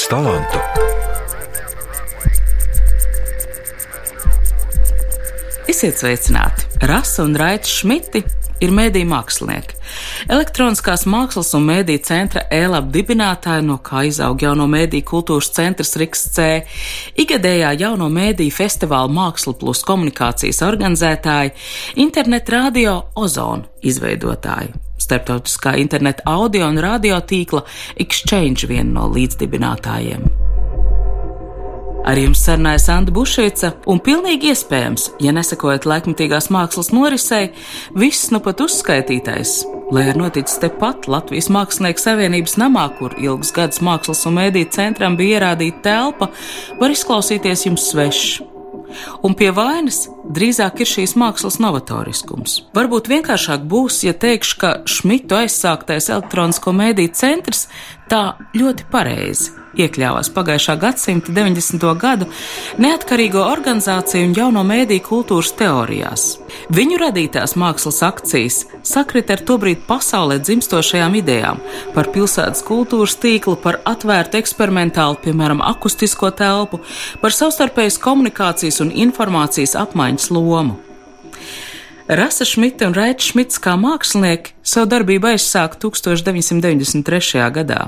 daudz 0.00 0.08
talantu. 0.08 0.58
Esiet 5.68 5.98
sveicināti! 5.98 6.66
Rasa 6.80 7.24
un 7.24 7.36
Raits 7.36 7.68
Šmiti 7.68 8.22
ir 8.60 8.72
mēdīņu 8.76 9.08
mākslinieki. 9.10 9.76
Elektroniskās 10.30 11.06
mākslas 11.08 11.52
un 11.56 11.64
mēdīņu 11.68 12.04
centra 12.04 12.44
ELAB 12.52 12.90
dibinātāji, 12.92 13.64
no 13.66 13.78
kā 13.84 14.04
izaug 14.08 14.40
jauno 14.42 14.68
mēdīņu 14.70 15.08
kultūras 15.08 15.50
centrs 15.56 15.96
Riks 16.00 16.26
C, 16.36 16.50
igadējā 17.20 17.72
jauno 17.80 18.10
mēdīņu 18.12 18.56
festivāla 18.56 19.10
Māksla 19.12 19.56
plus 19.60 19.82
komunikācijas 19.88 20.62
organizētāji, 20.68 21.56
internet 21.96 22.48
radio 22.48 23.00
Ozona 23.16 23.68
izveidotāji. 23.82 24.89
Starptautiskā 25.10 25.74
interneta 25.82 26.22
audio 26.30 26.68
un 26.70 26.78
radio 26.78 27.16
tīkla 27.18 27.64
Exchange 27.98 28.68
viena 28.70 29.00
no 29.00 29.08
līdzdibinātājiem. 29.10 30.28
Ar 32.06 32.16
jums 32.16 32.40
sarunājas 32.46 32.86
Anna 32.94 33.12
Bušvica, 33.12 33.72
un 33.90 33.98
pilnīgi 34.00 34.52
iespējams, 34.52 35.08
ja 35.20 35.34
nesakojat 35.36 35.88
laikmatīgās 35.90 36.48
mākslas 36.54 36.92
norisei, 36.94 37.50
viss 37.98 38.30
nu 38.30 38.40
pat 38.44 38.62
uzskaitītais, 38.64 39.56
lai 39.90 40.06
ir 40.12 40.20
noticis 40.20 40.62
tepat 40.62 41.10
Latvijas 41.10 41.50
Mākslinieku 41.52 42.00
savienības 42.00 42.56
namā, 42.62 42.86
kur 43.00 43.18
ilgus 43.18 43.50
gadus 43.56 43.82
mākslas 43.84 44.22
un 44.30 44.38
mēdīju 44.38 44.70
centram 44.78 45.18
bija 45.18 45.40
ierādīta 45.40 45.82
telpa, 45.90 46.30
var 46.80 46.94
izklausīties 46.94 47.66
jums 47.66 47.90
svešs. 47.90 48.49
Un 49.26 49.36
pie 49.38 49.50
vainas 49.54 50.04
drīzāk 50.24 50.82
ir 50.82 50.90
šīs 50.90 51.16
mākslas 51.20 51.60
novatoriskums. 51.62 52.60
Varbūt 52.76 53.10
vienkāršāk 53.12 53.64
būs, 53.70 54.02
ja 54.06 54.14
teikšu, 54.16 54.58
ka 54.60 54.74
Šmitu 54.90 55.38
aizsāktais 55.40 56.10
elektronisko 56.12 56.74
mēdīju 56.76 57.14
centrs 57.18 57.66
tā 58.10 58.24
ļoti 58.58 58.86
pareizi 58.90 59.60
iekļāvās 59.78 60.30
pagājušā 60.34 60.74
gadsimta 60.80 61.32
90. 61.34 61.84
gadu 62.00 62.26
neatkarīgo 62.82 63.42
organizāciju 63.46 64.28
un 64.28 64.34
jauno 64.36 64.64
mēdīju 64.66 65.04
kultūras 65.06 65.52
teorijās. 65.58 66.24
Viņu 66.74 66.98
radītās 67.04 67.56
mākslas 67.60 68.02
akcijas 68.06 68.64
sakrit 68.86 69.30
ar 69.30 69.44
tobrīd 69.46 69.84
pasaulē 69.86 70.40
dzimstošajām 70.42 71.16
idejām 71.22 71.62
par 71.94 72.10
pilsētas 72.14 72.64
kultūras 72.66 73.16
tīklu, 73.22 73.56
par 73.62 73.80
atvērtu 73.86 74.40
eksperimentālu, 74.40 75.20
piemēram, 75.24 75.62
akustisko 75.62 76.32
telpu, 76.34 76.82
par 77.22 77.34
savstarpējas 77.36 78.00
komunikācijas 78.02 78.82
un 78.84 78.94
informācijas 79.06 79.76
apmaiņas 79.78 80.30
lomu. 80.34 80.80
Rasa 82.10 82.42
Šmita 82.42 82.88
un 82.90 82.96
Raits 82.98 83.30
Šmits 83.30 83.60
kā 83.62 83.76
mākslinieki 83.78 84.56
savu 84.66 84.90
darbību 84.90 85.30
aizsāka 85.30 85.78
1993. 85.78 87.46
gadā. 87.54 87.84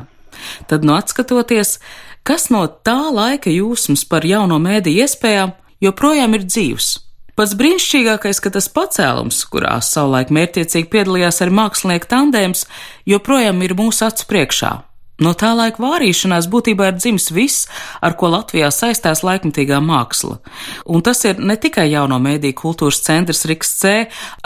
Tad, 0.70 0.86
nu, 0.86 0.96
atskatoties, 0.98 1.78
kas 2.26 2.48
no 2.54 2.64
tā 2.66 2.98
laika 3.14 3.52
jūsmas 3.52 4.04
par 4.08 4.26
jauno 4.26 4.60
mēdīju 4.62 5.06
iespējām 5.06 5.56
joprojām 5.82 6.38
ir 6.38 6.46
dzīvs. 6.46 6.92
Pats 7.32 7.56
brīnišķīgākais, 7.56 8.42
ka 8.44 8.52
tas 8.52 8.68
pacēlums, 8.68 9.38
kurā 9.48 9.78
savulaik 9.80 10.28
mērķiecīgi 10.36 10.90
piedalījās 10.92 11.40
arī 11.40 11.54
mākslinieks 11.56 12.10
tandēms, 12.10 12.66
joprojām 13.08 13.64
ir 13.64 13.72
mūsu 13.78 14.04
acu 14.10 14.28
priekšā. 14.28 14.72
No 15.20 15.34
tā 15.38 15.52
laika 15.54 15.82
vārīšanās 15.82 16.48
būtībā 16.50 16.88
ir 16.88 16.96
dzimis 16.96 17.28
viss, 17.36 17.66
ar 18.00 18.16
ko 18.18 18.30
Latvijā 18.32 18.70
saistās 18.72 19.20
laikmatīgā 19.22 19.78
māksla. 19.84 20.38
Un 20.88 21.04
tas 21.04 21.20
ir 21.28 21.38
ne 21.38 21.58
tikai 21.60 21.90
jauno 21.92 22.16
mēdīju 22.22 22.56
kultūras 22.58 23.02
centrs 23.04 23.44
Riks 23.46 23.76
C, 23.82 23.92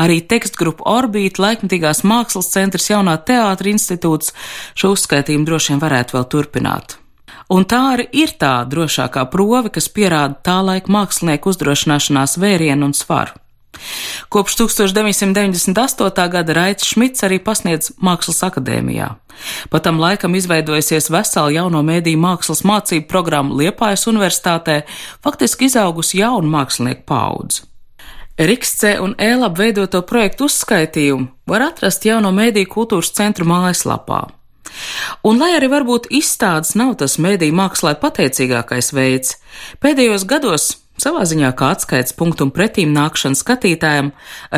arī 0.03 0.19
tekstgrupa 0.27 0.84
Orbīta, 0.98 1.44
laikmatīgās 1.47 2.03
mākslas 2.05 2.50
centrs, 2.53 2.91
jaunā 2.91 3.17
teātra 3.22 3.72
institūts. 3.72 4.34
Šo 4.75 4.93
uzskaitījumu 4.99 5.49
droši 5.49 5.72
vien 5.72 5.82
varētu 5.87 6.19
vēl 6.19 6.28
turpināt. 6.34 6.98
Un 7.54 7.62
tā 7.71 7.81
arī 7.94 8.09
ir 8.25 8.34
tā 8.34 8.59
drošākā 8.66 9.28
prove, 9.31 9.71
kas 9.71 9.87
pierāda 9.87 10.34
tā 10.43 10.59
laika 10.66 10.91
mākslinieku 10.91 11.54
uzdrošināšanās 11.54 12.41
vērienu 12.43 12.91
un 12.91 12.97
svaru. 12.97 13.38
Kopš 14.32 14.56
1998. 14.62 16.28
gada 16.32 16.56
Raits 16.56 16.88
Šmits 16.92 17.25
arī 17.26 17.38
pasniedz 17.42 17.92
Mākslas 18.03 18.42
akadēmijā. 18.47 19.12
Pat 19.70 19.84
tam 19.84 20.00
laikam 20.00 20.34
izveidojusies 20.34 21.10
vesela 21.12 21.53
jauno 21.53 21.82
mēdīju 21.84 22.20
mākslas 22.20 22.65
mācību 22.66 23.09
programma 23.10 23.56
Liepājas 23.60 24.06
universitātē, 24.10 24.82
faktiski 25.25 25.69
izaugusi 25.69 26.22
jaunu 26.22 26.50
mākslinieku 26.53 27.04
paudzi. 27.09 27.66
Rikstce 28.36 28.98
un 29.00 29.15
ēlap 29.16 29.56
veidoto 29.56 30.03
projektu 30.04 30.44
uzskaitījumu 30.50 31.31
var 31.48 31.70
atrast 31.70 32.04
jauno 32.04 32.34
mēdīju 32.36 32.69
kultūras 32.72 33.15
centru 33.16 33.48
mājaslapā. 33.48 34.26
Un 35.25 35.41
lai 35.41 35.54
arī 35.56 35.70
varbūt 35.72 36.10
izstādes 36.12 36.75
nav 36.76 36.98
tas 37.00 37.16
mēdīju 37.22 37.56
mākslā 37.56 37.94
pateicīgākais 38.03 38.92
veids, 38.92 39.38
pēdējos 39.81 40.26
gados 40.28 40.75
Savā 40.97 41.27
ziņā 41.29 41.53
kā 41.59 41.75
atskaites 41.77 42.17
punktu 42.17 42.47
un 42.47 42.55
pretīm 42.57 42.95
nākšana 42.97 43.37
skatītājam, 43.37 44.11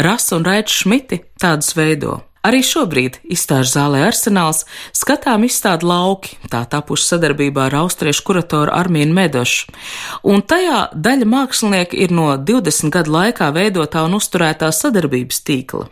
Rasa 0.06 0.38
un 0.38 0.46
Raits 0.46 0.82
Šmiti 0.82 1.24
tādus 1.42 1.74
veido. 1.74 2.20
Arī 2.46 2.60
šobrīd 2.62 3.18
izstāžu 3.34 3.72
zālē 3.74 4.04
arsenāls 4.06 4.62
skatām 4.96 5.42
izstādi 5.44 5.84
lauki, 5.88 6.36
tā 6.48 6.62
tapuši 6.70 7.08
sadarbībā 7.10 7.64
ar 7.66 7.74
austriešu 7.80 8.22
kuratoru 8.24 8.70
Armīnu 8.72 9.12
Medošu, 9.16 9.72
un 10.30 10.44
tajā 10.46 10.84
daļa 10.94 11.26
mākslinieki 11.28 11.98
ir 12.06 12.14
no 12.14 12.30
20 12.38 12.94
gadu 12.94 13.12
laikā 13.16 13.50
veidotā 13.56 14.04
un 14.06 14.14
uzturētā 14.20 14.70
sadarbības 14.72 15.42
tīkla. 15.50 15.88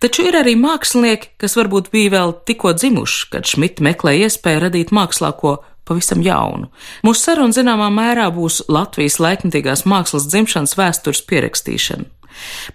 Taču 0.00 0.24
ir 0.30 0.40
arī 0.40 0.56
mākslinieki, 0.58 1.34
kas 1.44 1.58
varbūt 1.60 1.92
bija 1.92 2.16
vēl 2.16 2.34
tikko 2.48 2.72
dzimuši, 2.80 3.28
kad 3.36 3.52
Šmita 3.52 3.84
meklē 3.84 4.16
iespēju 4.24 4.64
radīt 4.64 4.96
mākslā 4.96 5.34
ko 5.36 5.58
pavisam 5.90 6.22
jaunu. 6.24 6.70
Mūsu 7.06 7.26
saruna 7.26 7.56
zināmā 7.56 7.90
mērā 7.92 8.30
būs 8.34 8.62
Latvijas 8.70 9.18
laikmatīgās 9.22 9.84
mākslas 9.90 10.30
dzimšanas 10.30 10.78
vēstures 10.78 11.24
pierakstīšana. 11.26 12.08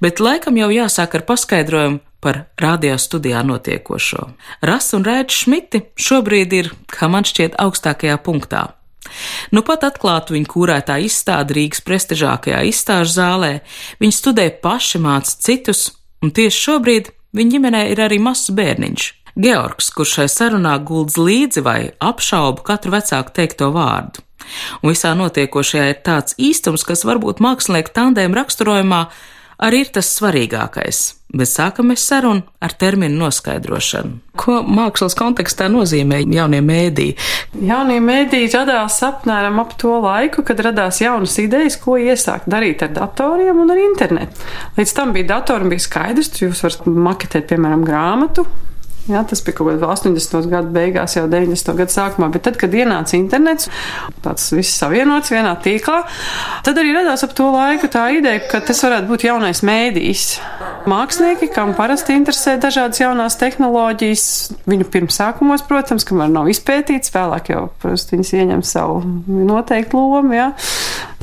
Bet 0.04 0.20
laikam 0.22 0.60
jau 0.60 0.70
jāsāk 0.74 1.16
ar 1.18 1.24
paskaidrojumu 1.26 2.02
par 2.22 2.46
radio 2.62 2.98
studijā 3.00 3.42
notiekošo. 3.46 4.28
Rasa 4.66 4.98
un 4.98 5.06
Rēķis 5.06 5.44
Šmiti 5.46 5.82
šobrīd 6.02 6.56
ir, 6.58 6.72
kā 6.92 7.10
man 7.12 7.26
šķiet, 7.28 7.58
augstākajā 7.62 8.18
punktā. 8.26 8.68
Nu 9.54 9.62
pat 9.66 9.86
atklātu 9.86 10.34
viņa 10.34 10.50
kūrētā 10.50 10.98
izstāde 11.06 11.54
Rīgas 11.58 11.84
prestižākajā 11.86 12.64
izstāžu 12.70 13.14
zālē, 13.20 13.52
viņi 14.02 14.18
studē 14.18 14.48
paši 14.64 15.02
māca 15.04 15.36
citus, 15.46 15.92
un 16.26 16.34
tieši 16.34 16.64
šobrīd 16.66 17.14
viņa 17.38 17.56
ģimenē 17.58 17.84
ir 17.94 18.02
arī 18.08 18.18
mazs 18.22 18.50
bērniņš. 18.58 19.12
Georgs, 19.36 19.90
kurš 19.92 20.14
šai 20.20 20.30
sarunā 20.32 20.78
guldz 20.88 21.18
līdzi 21.20 21.64
vai 21.66 21.80
apšaubu 22.00 22.64
katru 22.64 22.94
vecāku 22.94 23.34
teikto 23.36 23.68
vārdu. 23.76 24.24
Un 24.80 24.94
visā 24.94 25.12
notiekošajā 25.18 25.88
ir 25.92 25.98
tāds 26.06 26.38
īstums, 26.40 26.86
kas 26.88 27.04
varbūt 27.04 27.42
mākslinieku 27.44 27.92
tandēm 27.98 28.38
raksturojumā 28.38 29.02
arī 29.66 29.82
ir 29.84 29.90
tas 29.96 30.08
svarīgākais. 30.16 31.02
Bet 31.36 31.50
sākam 31.52 31.90
mēs 31.92 32.06
sarunu 32.08 32.46
ar 32.64 32.72
terminu 32.80 33.18
noskaidrošanu. 33.26 34.22
Ko 34.40 34.62
mākslas 34.64 35.18
kontekstā 35.20 35.68
nozīmē 35.74 36.22
jaunie 36.32 36.62
mēdīji? 36.64 37.18
Jaunie 37.68 37.98
mēdīji 38.04 38.54
radās 38.54 39.02
apmēram 39.04 39.60
ap 39.60 39.74
to 39.82 39.98
laiku, 40.06 40.46
kad 40.48 40.64
radās 40.64 41.02
jaunas 41.04 41.36
idejas, 41.44 41.76
ko 41.82 41.98
iesākt 42.00 42.48
darīt 42.52 42.86
ar 42.88 42.94
datoriem 42.96 43.60
un 43.66 43.76
ar 43.76 43.84
internetu. 43.84 44.48
Līdz 44.80 44.96
tam 44.96 45.12
bija 45.18 45.34
datori, 45.34 45.74
bija 45.76 45.84
skaidrs, 45.90 46.32
ka 46.32 46.46
jūs 46.46 46.64
varat 46.64 46.88
maketēt, 46.88 47.50
piemēram, 47.52 47.84
grāmatu, 47.84 48.48
Jā, 49.06 49.20
tas 49.30 49.44
bija 49.46 49.60
kaut 49.60 49.68
kādā 49.70 49.86
80. 49.94 50.48
gadu 50.50 50.72
beigās, 50.74 51.14
jau 51.14 51.28
90. 51.30 51.76
gadu 51.78 51.94
sākumā. 51.94 52.32
Bet 52.34 52.42
tad, 52.48 52.56
kad 52.58 52.74
ienāca 52.74 53.14
internets, 53.20 53.70
tāds 54.26 54.48
viss 54.56 54.80
savienots 54.80 55.30
vienā 55.30 55.52
tīklā, 55.62 56.00
tad 56.66 56.80
arī 56.82 56.96
radās 56.96 57.22
ap 57.28 57.36
to 57.38 57.52
laiku 57.54 57.90
tā 57.94 58.08
ideja, 58.18 58.42
ka 58.50 58.64
tas 58.66 58.82
varētu 58.82 59.12
būt 59.12 59.28
jaunais 59.28 59.62
mēdījis. 59.66 60.26
Mākslinieki, 60.90 61.52
kam 61.54 61.76
parasti 61.78 62.18
interesē 62.18 62.56
dažādas 62.62 63.04
jaunās 63.04 63.38
tehnoloģijas, 63.42 64.26
viņu 64.70 64.90
pirmsākumos, 64.98 65.68
protams, 65.70 66.06
kamēr 66.10 66.34
nav 66.34 66.50
izpētīts, 66.50 67.14
vēlāk 67.14 67.54
jau, 67.54 67.68
protams, 67.84 68.10
viņas 68.10 68.34
ieņem 68.42 68.66
savu 68.66 69.04
noteiktu 69.28 70.02
lomu. 70.02 70.34
Jā. 70.34 70.50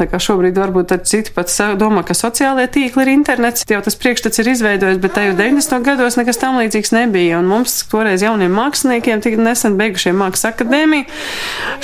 Tā 0.02 0.08
kā 0.10 0.18
šobrīd 0.18 0.56
varbūt 0.58 0.90
citi 1.06 1.30
pat 1.30 1.52
domā, 1.78 2.00
ka 2.02 2.16
sociālajie 2.18 2.72
tīkli 2.74 3.04
ir 3.04 3.10
internets, 3.12 3.62
jau 3.70 3.78
tas 3.86 3.94
priekšstats 3.94 4.40
ir 4.42 4.48
izveidojis, 4.50 4.98
bet 4.98 5.12
tajos 5.14 5.36
90. 5.38 5.76
gados 5.86 6.16
nekas 6.18 6.40
tam 6.42 6.56
līdzīgs 6.58 6.90
nebija. 6.96 7.38
Un 7.38 7.46
mums 7.46 7.76
toreiz 7.86 8.24
jauniem 8.26 8.50
māksliniekiem, 8.50 9.22
tik 9.22 9.36
nesen 9.38 9.76
beigušiem 9.78 10.18
mākslas 10.18 10.48
akadēmiju, 10.50 11.06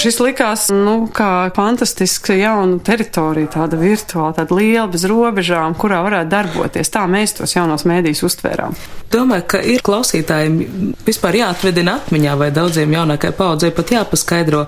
šis 0.03 0.19
likās, 0.25 0.65
nu, 0.75 0.97
kā 1.15 1.31
fantastiska 1.55 2.35
jauna 2.35 2.81
teritorija, 2.83 3.53
tāda 3.55 3.79
virtuāla, 3.79 4.35
tāda 4.41 4.59
liela 4.59 4.89
bez 4.91 5.05
robežām, 5.07 5.77
kurā 5.79 6.01
varētu 6.09 6.33
darboties. 6.33 6.91
Tā 6.91 7.05
mēs 7.07 7.37
tos 7.39 7.55
jaunos 7.55 7.87
mēdījus 7.87 8.25
uztvērām. 8.27 8.75
Domāju, 9.15 9.47
ka 9.55 9.61
ir 9.63 9.85
klausītājiem 9.87 10.59
vispār 11.07 11.39
jāatvedina 11.45 12.01
atmiņā 12.01 12.35
vai 12.43 12.51
daudziem 12.51 12.99
jaunākai 12.99 13.31
paudzei 13.39 13.71
pat 13.79 13.95
jāpaskaidro 13.95 14.65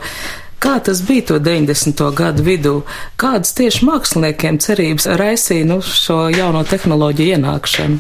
Kā 0.60 0.76
tas 0.84 1.00
bija 1.08 1.24
to 1.24 1.38
90. 1.40 2.02
gadu 2.12 2.44
vidū? 2.44 2.74
Kādas 3.16 3.54
tieši 3.56 3.86
māksliniekiem 3.88 4.58
cerības 4.60 5.06
raisīja 5.16 5.64
nu, 5.64 5.78
šo 5.80 6.26
jauno 6.34 6.60
tehnoloģiju 6.68 7.38
ienākšanu? 7.38 7.96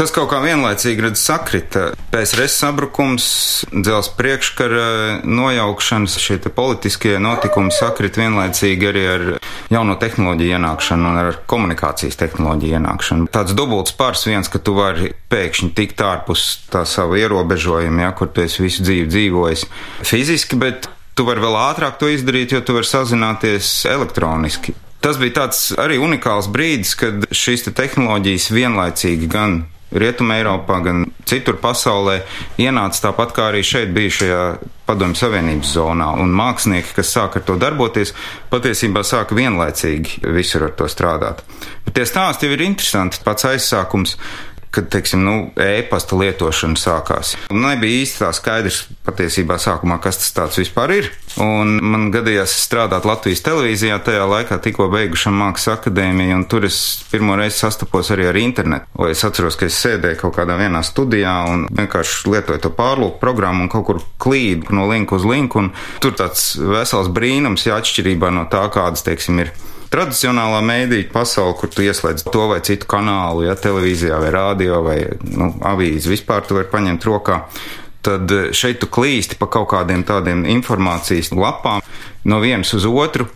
Tas 0.00 0.08
kaut 0.16 0.30
kā 0.30 0.38
vienlaicīgi 0.40 1.02
redz 1.04 1.20
sakrita. 1.20 1.82
PSRS 2.08 2.54
sabrukums, 2.62 3.26
dzels 3.68 4.08
priekškara 4.16 4.86
nojaukšanas, 5.28 6.14
šie 6.24 6.38
politiskie 6.56 7.18
notikumi 7.20 7.74
sakrita 7.76 8.22
vienlaicīgi 8.22 8.88
arī 8.88 9.02
ar 9.10 9.24
jauno 9.68 9.98
tehnoloģiju 10.00 10.54
ienākšanu 10.56 11.10
un 11.10 11.18
ar 11.20 11.36
komunikācijas 11.52 12.16
tehnoloģiju 12.22 12.78
ienākšanu. 12.78 13.28
Tāds 13.34 13.52
dubults 13.58 13.92
pārs 13.98 14.24
viens, 14.24 14.48
ka 14.48 14.62
tu 14.64 14.72
vari 14.78 15.12
pēkšņi 15.28 15.68
tikt 15.76 16.00
ārpus 16.06 16.46
tā 16.72 16.86
savu 16.88 17.20
ierobežojumu, 17.20 18.00
ja, 18.06 18.14
kur 18.16 18.32
tu 18.32 18.46
esi 18.46 18.64
visu 18.64 18.86
dzīvi 18.88 19.10
dzīvojis 19.12 19.66
fiziski, 20.00 20.56
bet 20.64 20.88
tu 21.14 21.26
vari 21.28 21.42
vēl 21.42 21.58
ātrāk 21.60 21.98
to 22.00 22.10
izdarīt, 22.12 22.54
jo 22.54 22.62
tu 22.64 22.76
vari 22.76 22.88
sazināties 22.88 23.72
elektroniski. 23.90 24.76
Tas 25.00 25.16
bija 25.20 25.38
tāds 25.42 25.70
arī 25.80 25.96
unikāls 26.00 26.50
brīdis, 26.52 26.94
kad 27.00 27.28
šīs 27.32 27.66
te 27.66 27.72
tehnoloģijas 27.76 28.50
vienlaicīgi 28.52 29.28
gan 29.32 29.62
Rietumē, 29.90 30.36
Eiropā, 30.38 30.76
gan 30.84 31.06
citur 31.26 31.56
pasaulē 31.58 32.20
ienāca 32.62 33.08
tāpat 33.08 33.32
kā 33.34 33.48
arī 33.50 33.64
šeit 33.66 33.90
bija 33.94 34.12
šajā 34.20 34.42
Padomju 34.86 35.18
Savienības 35.18 35.72
zonā. 35.74 36.12
Un 36.22 36.30
mākslinieki, 36.34 36.94
kas 36.94 37.10
sāka 37.16 37.40
ar 37.40 37.46
to 37.48 37.56
darboties, 37.58 38.12
patiesībā 38.52 39.02
sāka 39.06 39.34
vienlaicīgi 39.38 40.22
visur 40.36 40.68
ar 40.68 40.76
to 40.78 40.86
strādāt. 40.90 41.42
Bet 41.86 41.96
tie 41.98 42.06
stāsti 42.06 42.46
jau 42.46 42.54
ir 42.54 42.64
interesanti. 42.68 43.18
Pats 43.26 43.48
aizsākums 43.50 44.14
kad, 44.70 44.88
teiksim, 44.92 45.24
nu, 45.26 45.34
e-pasta 45.58 46.18
lietošana 46.18 46.78
sākās. 46.78 47.34
Nebija 47.50 48.02
īsti 48.04 48.22
tā 48.22 48.30
skaidrs 48.36 48.84
patiesībā 49.06 49.58
sākumā, 49.60 49.98
kas 50.02 50.20
tas 50.20 50.34
tāds 50.36 50.60
vispār 50.60 50.94
ir. 50.94 51.10
Un 51.42 51.76
man 51.82 52.08
gadījās 52.14 52.54
strādāt 52.64 53.06
Latvijas 53.06 53.42
televīzijā 53.46 53.98
tajā 54.06 54.26
laikā, 54.30 54.58
tikko 54.62 54.88
beigušam 54.92 55.36
mākslas 55.42 55.78
akadēmiju, 55.78 56.36
un 56.38 56.46
tur 56.50 56.66
es 56.68 56.78
pirmo 57.10 57.38
reizi 57.38 57.60
sastapos 57.62 58.10
arī 58.14 58.28
ar 58.30 58.38
internetu. 58.40 58.90
Vai 58.98 59.12
es 59.14 59.24
atceros, 59.26 59.58
ka 59.58 59.68
es 59.70 59.78
sēdēju 59.82 60.20
kaut 60.24 60.36
kādā 60.38 60.58
vienā 60.60 60.82
studijā 60.86 61.34
un 61.50 61.66
vienkārši 61.70 62.34
lietoju 62.34 62.64
to 62.66 62.74
pārlūku 62.74 63.20
programmu 63.22 63.66
un 63.66 63.72
kaut 63.72 63.86
kur 63.88 64.02
klīdu 64.22 64.74
no 64.76 64.86
linku 64.90 65.18
uz 65.18 65.26
linku, 65.26 65.64
un 65.64 65.72
tur 66.02 66.14
tāds 66.18 66.52
vesels 66.58 67.10
brīnums, 67.14 67.66
ja 67.66 67.78
atšķirībā 67.80 68.32
no 68.34 68.46
tā, 68.50 68.66
kādas, 68.74 69.06
teiksim, 69.06 69.42
ir 69.44 69.54
tradicionālā 69.90 70.60
mēdīņa 70.64 71.10
pasaule, 71.12 71.56
kur 71.58 71.72
tu 71.72 71.84
ieslēdz 71.84 72.28
to 72.30 72.46
vai 72.52 72.60
citu 72.66 72.88
kanālu, 72.90 73.44
ja 73.48 73.56
televīzijā 73.58 74.20
vai 74.22 74.30
rādio 74.34 74.80
vai 74.86 74.98
nu, 75.26 75.52
avīzi 75.66 76.12
vispār 76.12 76.46
tu 76.46 76.58
vari 76.58 76.70
paņemt 76.70 77.08
rokā. 77.10 77.42
Tad 78.06 78.32
eh, 78.32 78.48
šeit 78.56 78.80
tu 78.80 78.88
klīsti 78.88 79.38
pa 79.40 79.50
kaut 79.50 79.72
kādiem 79.74 80.06
tādiem 80.08 80.46
informācijas 80.48 81.34
lapām 81.36 81.82
no 82.24 82.40
vienas 82.40 82.72
uz 82.76 82.86
otru, 82.88 83.26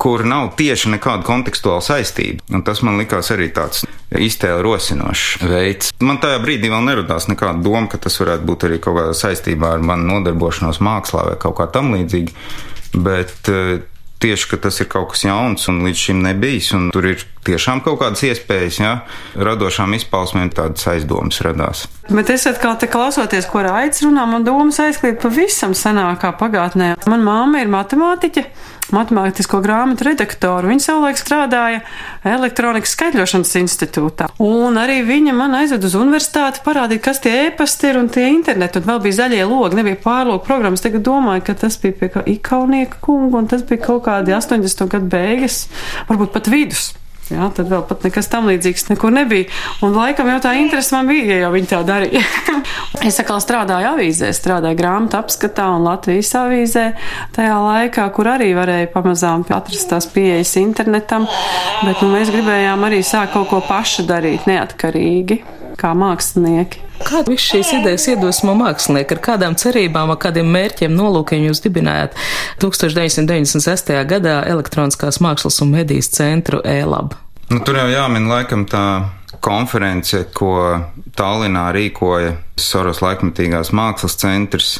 kur 0.00 0.24
nav 0.24 0.54
tieši 0.56 0.94
nekāda 0.94 1.26
kontekstuāla 1.26 1.84
saistība. 1.84 2.40
Un 2.56 2.64
tas 2.64 2.80
man 2.86 2.96
likās 2.98 3.28
arī 3.34 3.50
tāds 3.54 3.84
iztēle 4.16 4.64
rosinošs 4.64 5.44
veids. 5.44 5.92
Man 6.00 6.18
tajā 6.22 6.40
brīdī 6.42 6.72
vēl 6.72 6.86
neradās 6.88 7.28
nekāda 7.28 7.60
doma, 7.62 7.84
ka 7.92 8.00
tas 8.00 8.16
varētu 8.22 8.48
būt 8.48 8.66
arī 8.66 8.80
kaut 8.80 8.96
kādā 8.96 9.14
saistībā 9.20 9.76
ar 9.76 9.84
manu 9.84 10.08
nodarbošanos 10.14 10.80
mākslā 10.82 11.28
vai 11.28 11.38
kaut 11.42 11.58
kā 11.60 11.68
tam 11.76 11.92
līdzīga. 11.94 12.32
Bet 12.96 13.52
eh, 13.52 13.76
tieši, 14.20 14.50
ka 14.52 14.60
tas 14.66 14.80
ir 14.82 14.88
kaut 14.92 15.12
kas 15.14 15.24
jauns 15.26 15.68
un 15.72 15.82
līdz 15.86 16.04
šim 16.06 16.22
nebijis, 16.24 16.72
un 16.76 16.90
tur 16.94 17.08
ir 17.12 17.24
tiešām 17.46 17.82
kaut 17.84 18.00
kādas 18.02 18.24
iespējas, 18.26 18.80
jā, 18.82 18.92
radošām 19.38 19.94
izpausmēm 19.98 20.52
tādas 20.56 20.86
aizdomas 20.92 21.40
radās. 21.44 21.86
Bet 22.10 22.32
es 22.34 22.46
atkal 22.50 22.76
te 22.80 22.88
klausoties, 22.90 23.48
ko 23.50 23.62
Raits 23.64 24.02
runā, 24.04 24.26
man 24.28 24.44
domas 24.46 24.80
aizklīt 24.82 25.20
pavisam 25.22 25.76
senākā 25.78 26.34
pagātnē. 26.40 26.96
Man 27.10 27.24
māma 27.26 27.62
ir 27.62 27.72
matemātiķe 27.72 28.46
matemātisko 28.94 29.60
grāmatu 29.64 30.06
redaktoru. 30.08 30.70
Viņa 30.70 30.84
savulaik 30.84 31.20
strādāja 31.20 31.82
elektronikas 32.26 32.94
skaitļošanas 32.96 33.52
institūtā. 33.62 34.30
Un 34.42 34.78
arī 34.80 35.00
viņa 35.06 35.34
man 35.36 35.56
aizved 35.60 35.86
uz 35.86 35.96
universitāti 35.98 36.64
parādīt, 36.66 37.02
kas 37.04 37.22
tie 37.24 37.36
e-pasti 37.46 37.90
ir 37.90 38.00
un 38.00 38.10
tie 38.12 38.28
interneti. 38.32 38.80
Un 38.80 38.88
vēl 38.90 39.02
bija 39.06 39.20
zaļie 39.22 39.42
logi, 39.48 39.80
nebija 39.80 40.00
pārlūku 40.04 40.46
programmas. 40.46 40.84
Tagad 40.84 41.06
domāju, 41.06 41.44
ka 41.46 41.58
tas 41.64 41.78
bija 41.82 41.98
pie 42.00 42.10
kā 42.14 42.24
Ikaunieka 42.34 43.02
kunga 43.04 43.42
un 43.42 43.50
tas 43.50 43.64
bija 43.66 43.84
kaut 43.86 44.04
kādi 44.08 44.34
80. 44.36 44.88
gadu 44.90 45.12
beigas, 45.12 45.64
varbūt 46.10 46.34
pat 46.36 46.50
vidus. 46.52 46.90
Jā, 47.30 47.46
tad 47.54 47.68
vēl 47.70 47.84
pat 47.86 48.02
nekas 48.02 48.26
tam 48.30 48.48
līdzīgs 48.50 48.88
nekur 48.88 49.12
nebija. 49.14 49.46
Un 49.86 49.94
laikam 49.94 50.26
jau 50.32 50.40
tā 50.42 50.56
interese 50.58 50.96
man 50.96 51.06
bija, 51.10 51.28
ja 51.30 51.36
jau 51.44 51.52
viņi 51.54 51.70
tā 51.70 51.80
darīja. 51.86 52.22
es 53.08 53.20
atkal 53.22 53.38
strādāju 53.42 53.92
avīzē, 53.92 54.32
strādāju 54.34 54.78
grāmatu 54.80 55.20
apskatā 55.20 55.68
un 55.76 55.86
Latvijas 55.86 56.32
avīzē 56.40 56.86
tajā 57.36 57.60
laikā, 57.62 58.08
kur 58.16 58.32
arī 58.32 58.50
varēja 58.58 58.90
pamazām 58.94 59.46
atrast 59.46 59.90
tās 59.92 60.10
pieejas 60.10 60.56
internetam, 60.58 61.28
bet 61.84 62.02
nu, 62.02 62.10
mēs 62.16 62.34
gribējām 62.34 62.90
arī 62.90 63.02
sākt 63.06 63.36
kaut 63.36 63.50
ko 63.52 63.62
pašu 63.68 64.08
darīt 64.10 64.50
neatkarīgi, 64.50 65.38
kā 65.80 65.92
mākslinieki. 65.96 66.84
Kāda 67.00 67.32
viss 67.32 67.48
šīs 67.48 67.72
idejas 67.78 68.04
iedvesmo 68.12 68.52
mākslinieki, 68.58 69.16
ar 69.16 69.22
kādām 69.24 69.56
cerībām, 69.60 70.12
ar 70.12 70.20
kādiem 70.20 70.50
mērķiem, 70.52 70.92
nolūkiem 70.96 71.46
jūs 71.48 71.62
dibinājāt 71.64 72.16
1996. 72.62 73.94
gadā 74.10 74.40
elektroniskās 74.50 75.20
mākslas 75.24 75.62
un 75.64 75.72
medijas 75.74 76.12
centru 76.12 76.60
e-lab? 76.68 77.16
Nu, 77.50 77.62
tur 77.66 77.80
jau 77.80 77.88
jāmin 77.90 78.28
laikam 78.30 78.66
tā 78.70 78.84
konference, 79.42 80.26
ko 80.36 80.54
Tallinā 81.16 81.70
rīkoja 81.74 82.36
Soros 82.60 83.00
laikmatīgās 83.02 83.72
mākslas 83.74 84.18
centrs 84.20 84.74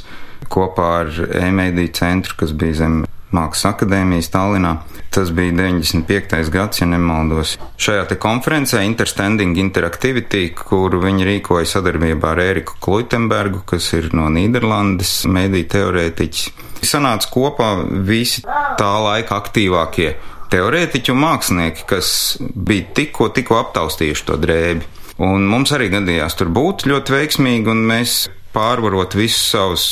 kopā 0.51 0.91
ar 1.01 1.11
e-mediju 1.41 1.93
centru, 1.97 2.37
kas 2.43 2.53
bija 2.57 2.83
zem 2.83 3.01
Mākslas 3.37 3.75
akadēmijas 3.75 4.31
Tallinā. 4.33 4.75
Tas 5.11 5.33
bija 5.35 5.53
95. 5.57 6.51
gads, 6.55 6.81
ja 6.83 6.87
nemaldos. 6.87 7.57
Šajā 7.81 8.05
te 8.11 8.19
konferencē 8.23 8.85
Interstanding 8.87 9.59
Interactivity, 9.59 10.53
kuru 10.55 11.03
viņi 11.03 11.27
rīkoja 11.27 11.67
sadarbībā 11.67 12.35
ar 12.35 12.43
Ēriku 12.45 12.79
Kluitenbergu, 12.83 13.65
kas 13.67 13.91
ir 13.99 14.11
no 14.15 14.29
Nīderlandes, 14.31 15.25
mediju 15.31 15.67
teorētiķis. 15.75 16.67
Sanāca 16.87 17.29
kopā 17.31 17.73
visi 18.07 18.45
tā 18.79 18.93
laika 19.05 19.37
aktīvākie 19.43 20.15
teorētiķi 20.51 21.13
un 21.13 21.21
mākslinieki, 21.25 21.87
kas 21.91 22.13
bija 22.41 22.89
tikko, 22.97 23.31
tikko 23.35 23.61
aptaustījuši 23.61 24.27
to 24.31 24.39
drēbi. 24.41 24.89
Un 25.21 25.45
mums 25.51 25.75
arī 25.77 25.91
gadījās 25.93 26.39
tur 26.39 26.49
būt 26.55 26.87
ļoti 26.89 27.19
veiksmīgi, 27.19 27.69
un 27.71 27.85
mēs 27.91 28.21
pārvarot 28.55 29.15
visus 29.19 29.51
savus 29.53 29.89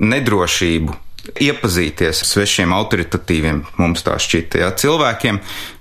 nedrošību 0.00 0.94
iepazīties 1.40 2.22
ar 2.22 2.28
svešiem 2.28 2.72
autoritatīviem, 2.76 3.62
mums 3.80 4.04
tā 4.06 4.16
šķita, 4.20 4.62
ja, 4.62 4.70
cilvēkiem. 4.76 5.40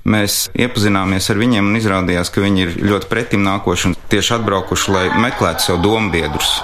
Mēs 0.09 0.47
iepazināmies 0.57 1.29
ar 1.31 1.39
viņiem 1.41 1.69
un 1.69 1.79
izrādījās, 1.79 2.31
ka 2.33 2.43
viņi 2.43 2.65
ir 2.65 2.75
ļoti 2.89 3.09
pretim 3.11 3.45
nākoši 3.45 3.89
un 3.89 3.97
tieši 4.11 4.35
atbraukuši, 4.39 4.93
lai 4.95 5.05
meklētu 5.27 5.67
sev 5.67 5.81
dombiedrus. 5.83 6.59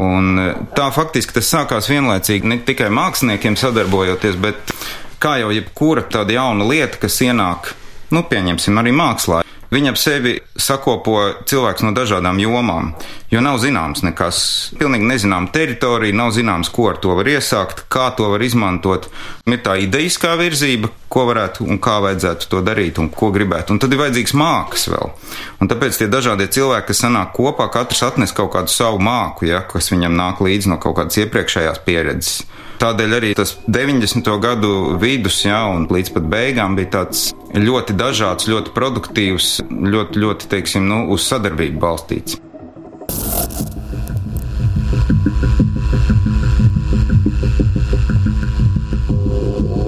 Un 0.00 0.38
tā 0.76 0.86
faktiski 0.94 1.34
tas 1.34 1.50
sākās 1.50 1.90
vienlaicīgi 1.90 2.46
ne 2.46 2.60
tikai 2.66 2.90
māksliniekiem 2.94 3.56
sadarbojoties, 3.58 4.38
bet 4.38 4.74
kā 5.20 5.40
jau 5.42 5.50
jebkura 5.54 6.06
tāda 6.06 6.36
jauna 6.38 6.68
lieta, 6.68 7.00
kas 7.02 7.18
ienāk, 7.26 7.72
nu, 8.14 8.22
pieņemsim, 8.30 8.78
arī 8.80 8.94
mākslā. 8.94 9.42
Viņa 9.70 9.92
ap 9.92 9.98
sevi 10.02 10.32
sakopo 10.58 11.16
cilvēks 11.46 11.84
no 11.86 11.92
dažādām 11.94 12.40
jomām, 12.42 12.88
jo 13.30 13.38
nav 13.44 13.60
zināms 13.62 14.02
nekas. 14.02 14.40
Pilnīgi 14.80 15.06
nezinām 15.06 15.46
teritorija, 15.54 16.16
nav 16.18 16.32
zināms, 16.34 16.72
ko 16.74 16.88
ar 16.90 16.98
to 17.02 17.14
var 17.14 17.30
iesākt, 17.30 17.84
kā 17.92 18.08
to 18.18 18.32
var 18.32 18.42
izmantot. 18.42 19.06
Ir 19.46 19.62
tā 19.62 19.76
idejiskā 19.84 20.34
virzība, 20.40 20.90
ko 21.10 21.28
varētu 21.30 21.68
un 21.70 21.78
kā 21.82 22.00
vajadzētu 22.02 22.50
to 22.50 22.64
darīt 22.66 22.98
un 22.98 23.12
ko 23.14 23.30
gribētu. 23.34 23.76
Un 23.76 23.82
tad 23.82 23.94
ir 23.94 24.02
vajadzīgs 24.02 24.34
mākslas 24.38 24.88
vēl. 24.90 25.14
Un 25.62 25.70
tāpēc 25.70 26.02
tie 26.02 26.10
dažādie 26.10 26.50
cilvēki, 26.50 26.88
kas 26.90 27.04
sanāk 27.06 27.30
kopā, 27.38 27.68
katrs 27.70 28.02
atnes 28.08 28.34
kaut 28.34 28.50
kādu 28.56 28.74
savu 28.74 28.98
māku, 28.98 29.46
ja, 29.52 29.62
kas 29.70 29.92
viņam 29.94 30.18
nāk 30.18 30.42
līdzi 30.42 30.74
no 30.74 30.82
kaut 30.82 30.98
kādas 30.98 31.22
iepriekšējās 31.22 31.84
pieredzes. 31.86 32.42
Tādēļ 32.80 33.14
arī 33.18 33.30
tas 33.36 33.50
90. 33.68 34.30
gadu 34.40 34.70
vidus, 35.02 35.42
jā, 35.44 35.58
un 35.68 35.84
līdz 35.92 36.14
pat 36.14 36.28
beigām 36.32 36.78
bija 36.78 36.94
tāds 36.94 37.26
ļoti 37.52 37.96
dažāds, 38.00 38.48
ļoti 38.48 38.72
produktīvs, 38.72 39.50
ļoti, 39.68 40.22
ļoti, 40.24 40.48
teiksim, 40.54 40.88
nu, 40.88 41.02
uz 41.12 41.26
sadarbību 41.28 41.82
balstīts. 41.82 42.40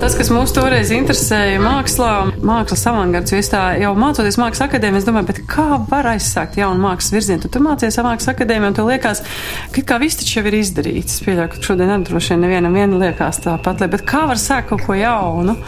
Tas, 0.00 0.14
kas 0.18 0.30
mūs 0.32 0.52
toreiz 0.54 0.90
interesēja 0.94 1.60
mākslā, 1.62 2.10
mākslas 2.44 2.84
avangards, 2.90 3.32
jo 3.32 3.40
es 3.42 3.50
tā 3.52 3.60
jau 3.80 3.92
mācoties 3.98 4.38
mākslas 4.40 4.66
akadēmijā, 4.66 5.02
es 5.02 5.08
domāju, 5.08 5.44
kā 5.50 5.66
var 5.90 6.08
aizsākt 6.14 6.58
jaunu 6.60 6.82
mākslas 6.82 7.14
virzienu. 7.14 7.42
Tu, 7.44 7.50
tu 7.52 7.62
mācies 7.62 7.98
mākslas 8.02 8.32
akadēmijā 8.34 8.72
un 8.72 8.78
tev 8.78 8.90
liekas, 8.90 9.22
ka 9.74 9.84
kā 9.92 9.98
viss 10.02 10.20
taču 10.20 10.40
jau 10.40 10.46
ir 10.50 10.58
izdarīts. 10.62 11.18
Es 11.18 11.26
pieļauju, 11.26 11.52
ka 11.54 11.66
šodien 11.68 11.92
nedroši 11.92 12.34
vien 12.34 12.46
nevienam 12.46 12.78
viena 12.78 13.02
liekas 13.04 13.42
tāpat, 13.44 13.84
bet 13.92 14.06
kā 14.08 14.24
var 14.30 14.40
sākt 14.40 14.72
kaut 14.72 14.86
ko 14.86 14.98
jaunu? 14.98 15.58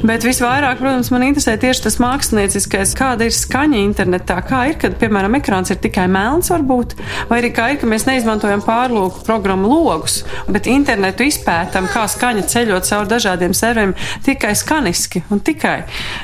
Bet 0.00 0.24
visvairāk, 0.24 0.78
protams, 0.80 1.10
man 1.12 1.26
interesē 1.26 1.58
tieši 1.60 1.82
tas 1.84 1.98
mākslinieckais, 2.00 2.94
kāda 2.96 3.26
ir 3.28 3.34
skaņa 3.36 3.80
internetā. 3.82 4.38
Kā 4.48 4.62
ir, 4.70 4.78
kad, 4.80 4.94
piemēram, 4.96 5.34
ekrāns 5.36 5.68
ir 5.74 5.76
tikai 5.82 6.06
melns, 6.08 6.48
varbūt, 6.48 6.94
vai 7.28 7.42
arī 7.42 7.50
kā 7.52 7.66
ir, 7.74 7.80
ka 7.82 7.88
mēs 7.90 8.06
neizmantojam 8.08 8.62
pārlūku 8.64 9.20
programmu 9.26 9.68
logus, 9.68 10.22
bet 10.48 10.70
internetu 10.72 11.26
izpētam, 11.28 11.88
kā 11.92 12.06
skaņa 12.08 12.46
ceļot 12.48 12.88
caur 12.88 13.10
dažādiem 13.10 13.52
serveriem 13.56 13.92
tikai 14.24 14.54
skaniski 14.56 15.20
un 15.28 15.42
tikai. 15.44 15.82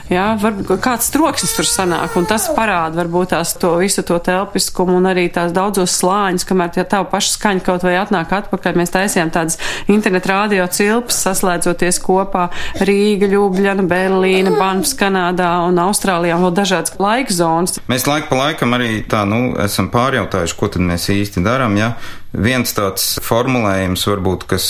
Jā, 0.09 0.25
varbūt 0.41 0.73
kāds 0.81 1.13
troksnis 1.13 1.53
tur 1.59 1.69
sanāk, 1.69 2.17
un 2.17 2.31
tas 2.31 2.49
parāda 2.57 3.03
varbūt 3.03 3.35
tās 3.35 3.53
to 3.61 3.75
visu 3.83 4.07
to 4.09 4.17
telpiskumu 4.25 4.97
un 4.97 5.11
arī 5.13 5.27
tās 5.37 5.53
daudzos 5.57 5.99
slāņus, 6.01 6.49
kamēr 6.49 6.73
tie 6.79 6.87
tavu 6.89 7.11
pašu 7.13 7.37
skaņu 7.37 7.67
kaut 7.69 7.85
vai 7.85 7.99
atnāk 8.01 8.33
atpakaļ. 8.41 8.81
Mēs 8.81 8.97
taisījām 8.97 9.35
tādas 9.37 9.61
internetu 9.93 10.33
radio 10.33 10.65
cilpas, 10.73 11.21
saslēdzoties 11.29 12.01
kopā 12.01 12.49
Rīga, 12.81 13.29
Ļubļa. 13.37 13.66
Ljubljana, 13.67 13.89
Berlīna, 13.91 14.51
Banfs 14.55 14.93
Kanādā 14.95 15.49
un 15.67 15.81
Austrālijā 15.83 16.37
vēl 16.39 16.53
dažādas 16.55 16.93
laika 17.03 17.35
zonas. 17.35 17.81
Mēs 17.91 18.05
laika 18.07 18.29
pa 18.31 18.39
laikam 18.39 18.77
arī 18.77 19.01
tā, 19.11 19.25
nu, 19.27 19.57
esam 19.59 19.89
pārjautājuši, 19.91 20.55
ko 20.55 20.69
tad 20.71 20.85
mēs 20.87 21.09
īsti 21.11 21.43
darām, 21.43 21.75
ja 21.75 21.97
viens 22.31 22.71
tāds 22.77 23.17
formulējums 23.27 24.07
varbūt, 24.07 24.47
kas 24.53 24.69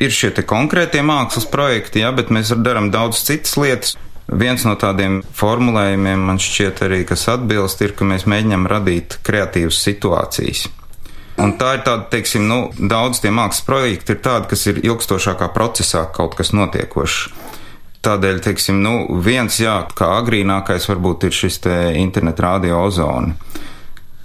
ir 0.00 0.14
šie 0.16 0.30
te 0.32 0.46
konkrētie 0.48 1.04
mākslas 1.04 1.44
projekti, 1.52 2.00
ja, 2.00 2.14
bet 2.16 2.32
mēs 2.32 2.54
darām 2.64 2.88
daudz 2.94 3.20
citas 3.28 3.58
lietas. 3.60 3.98
Viens 4.30 4.64
no 4.64 4.72
tādiem 4.78 5.20
formulējumiem 5.36 6.24
man 6.30 6.40
šķiet 6.40 6.80
arī, 6.86 7.02
kas 7.04 7.26
atbilst, 7.28 7.84
ir, 7.84 7.92
ka 7.98 8.08
mēs 8.08 8.24
mēģinām 8.30 8.64
radīt 8.72 9.18
kreatīvas 9.26 9.84
situācijas. 9.84 10.68
Un 11.40 11.58
tā 11.60 11.76
ir 11.76 11.84
tāda, 11.84 12.08
teiksim, 12.12 12.48
nu, 12.48 12.60
daudz 12.72 13.20
tie 13.20 13.32
mākslas 13.34 13.66
projekti 13.68 14.16
ir 14.16 14.24
tādi, 14.24 14.48
kas 14.54 14.64
ir 14.70 14.80
ilgstošākā 14.86 15.52
procesā 15.52 16.06
kaut 16.14 16.40
kas 16.40 16.54
notiekošs. 16.56 17.49
Tādēļ, 18.00 18.38
teiksim, 18.40 18.78
nu, 18.80 18.94
viens, 19.20 19.58
jā, 19.60 19.82
kā 19.96 20.14
agrīnākais 20.22 20.86
varbūt 20.88 21.26
ir 21.28 21.34
šis 21.36 21.58
te 21.66 21.74
internet 22.00 22.40
radio 22.40 22.78
ozoni, 22.86 23.34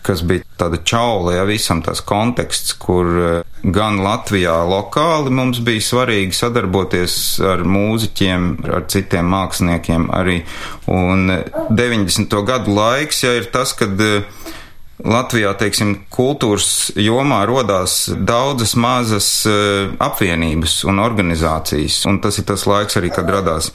kas 0.06 0.22
bija 0.24 0.46
tāda 0.56 0.80
čaula, 0.80 1.34
ja 1.36 1.44
visam 1.50 1.82
tas 1.84 2.00
konteksts, 2.00 2.78
kur 2.80 3.12
eh, 3.20 3.58
gan 3.76 4.00
Latvijā 4.06 4.56
lokāli 4.70 5.34
mums 5.36 5.60
bija 5.66 5.84
svarīgi 5.84 6.38
sadarboties 6.38 7.18
ar 7.44 7.66
mūziķiem, 7.68 8.48
ar 8.78 8.88
citiem 8.92 9.28
māksliniekiem 9.36 10.08
arī, 10.22 10.38
un 10.88 11.28
90. 11.68 12.40
gadu 12.48 12.78
laiks, 12.80 13.26
ja 13.26 13.36
ir 13.42 13.52
tas, 13.52 13.76
kad 13.76 14.00
uh, 14.00 14.54
Latvijā, 15.04 15.52
teiksim, 15.60 15.92
kultūras 16.14 16.94
jomā 16.96 17.42
rodās 17.50 18.06
daudzas 18.16 18.78
mazas 18.80 19.28
uh, 19.50 19.92
apvienības 20.00 20.84
un 20.88 21.02
organizācijas, 21.04 22.00
un 22.08 22.22
tas 22.24 22.40
ir 22.40 22.48
tas 22.48 22.64
laiks 22.70 22.96
arī, 23.02 23.12
kad 23.12 23.28
radās 23.28 23.74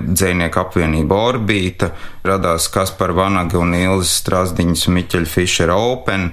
dzēnieku 0.00 0.60
apvienība 0.62 1.18
Orbīta, 1.32 1.90
radās 2.24 2.70
Kaspar 2.72 3.12
Vanaga 3.18 3.58
un 3.60 3.74
Ilzas 3.76 4.20
Strasdiņas 4.22 4.86
Miķeļa 4.94 5.32
Fišera 5.34 5.76
Open 5.76 6.30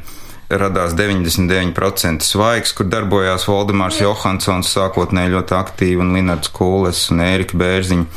radās 0.50 0.94
99% 0.96 2.24
svaigs, 2.24 2.72
kur 2.76 2.88
darbojās 2.88 3.48
Valdemārs 3.50 4.00
Johansons 4.02 4.72
sākotnēji 4.72 5.34
ļoti 5.34 5.56
aktīvi 5.58 6.04
un 6.04 6.14
Linards 6.16 6.52
Kūles 6.56 7.02
un 7.12 7.24
Ērika 7.26 7.58
Bērziņa. 7.60 8.08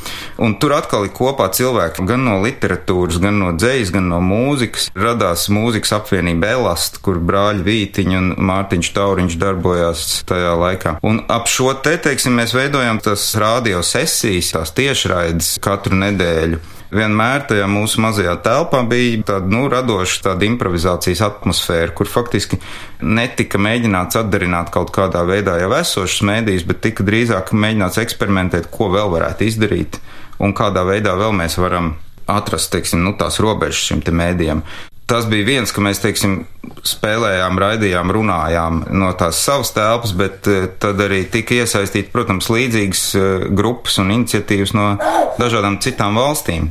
Un 0.44 0.56
tur 0.62 0.76
atkal 0.76 1.08
ir 1.08 1.14
kopā 1.16 1.50
cilvēki 1.56 2.06
gan 2.08 2.24
no 2.28 2.38
literatūras, 2.44 3.20
gan 3.22 3.40
no 3.42 3.52
dzējas, 3.56 3.92
gan 3.96 4.08
no 4.12 4.20
mūzikas. 4.24 4.90
Radās 4.94 5.48
mūzikas 5.52 5.94
apvienība 5.98 6.54
Elast, 6.54 7.00
kur 7.04 7.18
brāļi 7.18 7.66
Vītiņi 7.66 8.20
un 8.20 8.32
Mārtiņš 8.50 8.92
Tauriņš 8.96 9.38
darbojās 9.40 10.08
tajā 10.30 10.54
laikā. 10.60 10.96
Un 11.06 11.24
ap 11.28 11.50
šo 11.50 11.72
te, 11.82 11.96
teiksim, 12.00 12.38
mēs 12.38 12.54
veidojam 12.56 13.02
tas 13.02 13.30
radio 13.40 13.82
sesijas, 13.86 14.54
tās 14.54 14.76
tiešraides 14.76 15.56
katru 15.64 15.98
nedēļu 15.98 16.60
vienmēr 16.94 17.46
tajā 17.50 17.66
mūsu 17.70 18.02
mazajā 18.02 18.34
telpā 18.44 18.82
bija 18.90 19.22
tāda 19.32 19.50
nu, 19.52 19.64
radoša 19.70 20.24
tāda 20.28 20.46
improvizācijas 20.48 21.22
atmosfēra, 21.28 21.94
kur 21.96 22.10
faktiski 22.10 22.60
netika 23.00 23.60
mēģināts 23.62 24.20
atdarināt 24.20 24.72
kaut 24.74 24.92
kādā 24.94 25.22
veidā 25.28 25.58
jau 25.62 25.72
esošas 25.78 26.24
mēdīs, 26.26 26.66
bet 26.68 26.82
tika 26.86 27.06
drīzāk 27.06 27.54
mēģināts 27.54 28.00
eksperimentēt, 28.04 28.70
ko 28.74 28.90
vēl 28.94 29.12
varētu 29.14 29.48
izdarīt 29.48 30.00
un 30.40 30.54
kādā 30.56 30.84
veidā 30.88 31.14
vēl 31.20 31.34
mēs 31.36 31.58
varam 31.60 31.94
atrast 32.30 32.70
teiksim, 32.74 33.02
nu, 33.04 33.14
tās 33.18 33.40
robežas 33.42 33.90
šim 33.90 34.02
mēdījam 34.06 34.62
tas 35.10 35.26
bija 35.26 35.46
viens, 35.46 35.72
ka 35.74 35.82
mēs, 35.82 35.98
teiksim, 36.02 36.44
spēlējām, 36.86 37.58
raidījām, 37.58 38.12
runājām 38.14 38.82
no 38.94 39.10
tās 39.18 39.40
savas 39.42 39.72
telpas, 39.74 40.12
bet 40.16 40.46
eh, 40.46 40.68
tad 40.80 41.00
arī 41.02 41.24
tika 41.30 41.56
iesaistīti, 41.58 42.12
protams, 42.14 42.50
līdzīgas 42.52 43.06
eh, 43.18 43.48
grupas 43.58 43.98
un 44.02 44.12
iniciatīvas 44.14 44.74
no 44.78 44.92
dažādām 45.40 45.80
citām 45.82 46.20
valstīm. 46.20 46.70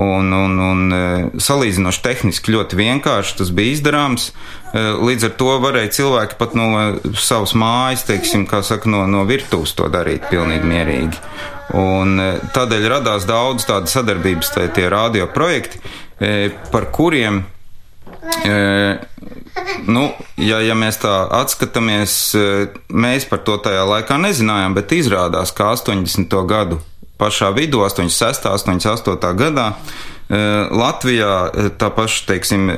Un, 0.00 0.32
un, 0.34 0.58
un 0.62 0.96
eh, 0.96 1.28
salīdzinoši 1.42 2.02
tehniski 2.02 2.56
ļoti 2.56 2.80
vienkārši 2.80 3.38
tas 3.38 3.54
bija 3.54 3.76
izdarāms. 3.76 4.32
Līdz 4.70 5.24
ar 5.26 5.32
to 5.34 5.54
varēja 5.58 5.90
cilvēki 5.96 6.36
pat 6.38 6.52
no 6.54 6.66
savas 7.18 7.56
mājas, 7.58 8.04
teiksim, 8.06 8.44
kā 8.50 8.60
saka, 8.66 8.86
no, 8.90 9.02
no 9.10 9.24
virtuves 9.26 9.72
to 9.74 9.88
darīt 9.90 10.28
pilnīgi 10.30 10.70
mierīgi. 10.70 11.22
Un 11.78 12.22
tādēļ 12.54 12.86
radās 12.92 13.26
daudz 13.26 13.66
tādu 13.66 13.90
sadarbības, 13.90 14.52
tā, 14.54 14.68
tie 14.74 14.86
radio 14.90 15.26
projekti, 15.34 15.82
par 16.70 16.86
kuriem 16.94 17.42
E, 17.42 17.59
nu, 19.86 20.04
ja, 20.40 20.60
ja 20.64 20.76
mēs 20.78 21.00
tā 21.02 21.14
atskatāmies, 21.40 22.14
mēs 22.92 23.26
par 23.30 23.42
to 23.46 23.56
tajā 23.64 23.82
laikā 23.88 24.18
nezinājām, 24.20 24.76
bet 24.76 24.94
izrādās, 24.96 25.54
ka 25.56 25.72
80. 25.74 26.36
gadu 26.48 26.80
pašā 27.20 27.50
vidū, 27.56 27.82
86. 27.84 28.48
un 28.48 28.80
88. 28.80 29.34
gadā, 29.36 29.66
Latvijā 30.30 31.34
tā 31.80 31.88
paša, 31.90 32.26
teiksim, 32.28 32.68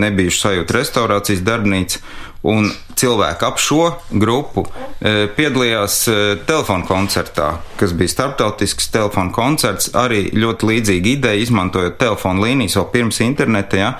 nebijuši 0.00 0.38
sajūta 0.46 0.78
restaurācijas 0.78 1.42
darbnīca, 1.44 2.00
un 2.48 2.70
cilvēki 2.98 3.46
ap 3.46 3.60
šo 3.62 3.82
grupu 4.10 4.64
piedalījās 5.00 5.98
telefonu 6.48 6.86
koncertā, 6.88 7.52
kas 7.78 7.94
bija 7.98 8.10
starptautisks 8.10 8.90
telefonu 8.94 9.34
koncerts, 9.34 9.92
arī 9.98 10.24
ļoti 10.34 10.70
līdzīga 10.72 11.12
ideja, 11.12 11.42
izmantojot 11.44 12.00
telefonu 12.00 12.46
līnijas 12.46 12.78
vēl 12.80 12.88
pirms 12.96 13.20
interneta, 13.22 13.78
ja, 13.78 13.92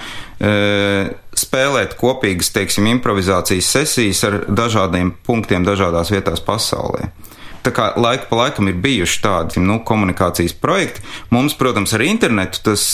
spēlēt 1.38 1.95
kopīgas, 2.00 2.50
teiksim, 2.54 2.88
improvizācijas 2.97 3.71
sesijas 3.76 4.25
ar 4.28 4.40
dažādiem 4.49 5.14
punktiem 5.26 5.69
dažādās 5.69 6.11
vietās 6.14 6.42
pasaulē. 6.45 7.12
Tā 7.62 7.71
kā 7.75 7.92
laika 7.95 8.26
pa 8.26 8.38
laikam 8.40 8.66
ir 8.71 8.78
bijuši 8.83 9.21
tādi 9.23 9.62
nu, 9.62 9.78
komunikācijas 9.87 10.54
projekti, 10.59 11.02
mums, 11.31 11.54
protams, 11.59 11.95
ar 11.95 12.02
internetu 12.02 12.62
tas 12.66 12.85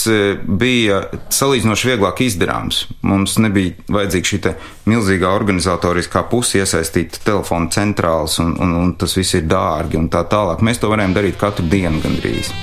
bija 0.45 1.01
salīdzinoši 1.33 1.89
vieglāk 1.89 2.21
izdarāms. 2.25 2.83
Mums 3.01 3.39
nebija 3.41 3.73
vajadzīga 3.89 4.31
šī 4.31 4.53
milzīgā 4.89 5.31
organizatoriskā 5.33 6.23
puse 6.29 6.61
iesaistīt 6.61 7.21
telefonu 7.25 7.71
centrāls, 7.73 8.37
un, 8.43 8.53
un, 8.61 8.75
un 8.83 8.93
tas 8.99 9.17
viss 9.17 9.37
ir 9.39 9.49
dārgi 9.49 9.97
un 9.97 10.09
tā 10.13 10.21
tālāk. 10.29 10.61
Mēs 10.65 10.81
to 10.83 10.93
varējām 10.93 11.17
darīt 11.17 11.41
katru 11.41 11.65
dienu 11.69 12.03
gandrīz. 12.05 12.53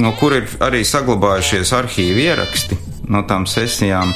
No 0.00 0.14
kur 0.16 0.32
ir 0.38 0.48
arī 0.64 0.80
saglabājušies 0.88 1.74
arhīvi 1.76 2.28
ieraksti 2.30 2.80
no 3.12 3.26
tām 3.28 3.44
sesijām. 3.44 4.14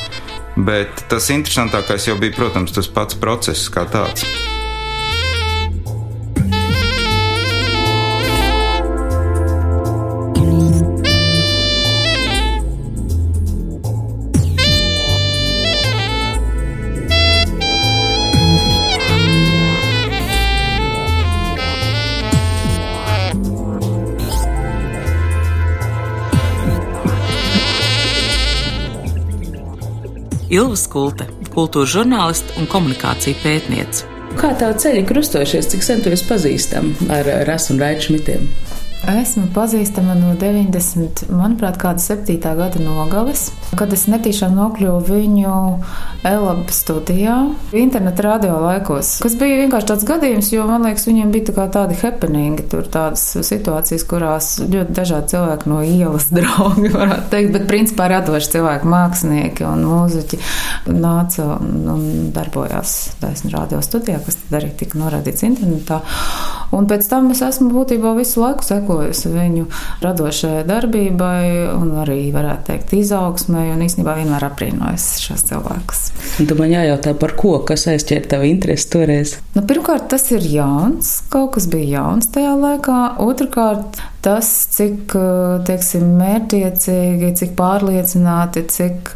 Bet 0.57 1.05
tas 1.11 1.29
interesantākais 1.35 2.09
jau 2.09 2.17
bija, 2.17 2.33
protams, 2.39 2.73
tas 2.73 2.89
pats 2.89 3.19
process 3.21 3.69
kā 3.69 3.85
tāds. 3.93 4.25
Ilva 30.57 30.77
Skulte, 30.79 31.27
kultūras 31.53 31.91
žurnālists 31.93 32.55
un 32.57 32.69
komunikācija 32.71 33.37
pētniece. 33.43 34.07
Kā 34.41 34.55
tā 34.57 34.71
ceļa 34.81 35.03
krustojušies, 35.09 35.69
cik 35.73 35.85
sen 35.85 36.01
tu 36.05 36.13
esi 36.15 36.25
pazīstama 36.29 37.11
ar 37.13 37.29
Rasu 37.49 37.75
un 37.75 37.83
Raiču 37.83 38.11
Šmitiem? 38.11 38.47
Esmu 39.05 39.51
pazīstama 39.55 40.15
no 40.17 40.33
90, 40.41 41.27
manuprāt, 41.29 41.77
kāda 41.79 42.01
7. 42.01 42.41
gada 42.41 42.81
nogales, 42.81 43.51
kad 43.77 43.93
es 43.93 44.07
netīšām 44.11 44.57
nokļuvu 44.57 45.03
viņu 45.05 45.59
Elaba 46.27 46.73
studijā, 46.75 47.37
interneta 47.77 48.25
radio 48.25 48.57
laikos, 48.65 49.13
kas 49.23 49.37
bija 49.39 49.61
vienkārši 49.61 49.91
tāds 49.93 50.07
gadījums, 50.09 50.49
jo 50.55 50.65
man 50.67 50.89
liekas, 50.89 51.07
viņiem 51.07 51.35
bija 51.35 51.53
tā 51.53 51.67
tādi 51.77 51.99
happeningi, 52.01 52.65
tur 52.73 52.89
tādas 52.91 53.29
situācijas, 53.47 54.07
kurās 54.09 54.51
ļoti 54.65 54.97
dažādi 54.97 55.35
cilvēki 55.35 55.71
no 55.71 55.83
ielas 55.87 56.31
draugi, 56.37 56.91
varētu 56.97 57.31
teikt, 57.37 57.53
bet 57.59 57.69
principā 57.71 58.09
radoši 58.11 58.55
cilvēki, 58.57 58.91
mākslinieki 58.97 59.69
un 59.69 59.87
mūziķi 59.87 60.41
nāca 60.97 61.51
un, 61.61 61.77
un 61.95 62.09
darbojās 62.35 62.97
taisni 63.23 63.53
radio 63.55 63.85
studijā, 63.85 64.19
kas 64.25 64.41
tad 64.41 64.63
arī 64.63 64.73
tika 64.81 64.99
norādīts 65.05 65.47
internetā. 65.47 66.03
Un 66.75 66.89
pēc 66.91 67.07
tam 67.11 67.31
es 67.35 67.43
esmu 67.45 67.71
būtībā 67.75 68.15
visu 68.19 68.43
laiku 68.43 68.67
sekojusi 68.67 69.31
viņu 69.33 69.67
radošajai 70.03 70.65
darbībai 70.67 71.45
un 71.77 71.93
arī, 72.03 72.19
varētu 72.35 72.71
teikt, 72.71 72.95
izaugsmai 72.99 73.69
un 73.75 73.85
īstenībā 73.87 74.17
vienmēr 74.19 74.49
aprīnojos 74.49 75.07
šos 75.23 75.47
cilvēkus. 75.51 76.03
Tu 76.41 76.59
man 76.59 76.73
jājautā 76.73 77.15
par 77.19 77.37
ko, 77.39 77.57
kas 77.69 77.87
aizķēra 77.93 78.33
tavu 78.35 78.51
interesi 78.51 78.91
toreiz? 78.93 79.37
Nu, 79.55 79.63
pirmkārt, 79.69 80.09
tas 80.13 80.27
ir 80.35 80.45
jauns, 80.51 81.17
kaut 81.33 81.55
kas 81.57 81.71
bija 81.73 82.01
jauns 82.01 82.31
tajā 82.35 82.53
laikā. 82.59 83.01
Otrakārt, 83.25 84.01
tas, 84.27 84.51
cik, 84.75 85.15
teiksim, 85.69 86.17
mērķiecīgi, 86.19 87.33
cik 87.41 87.57
pārliecināti, 87.59 88.67
cik 88.75 89.15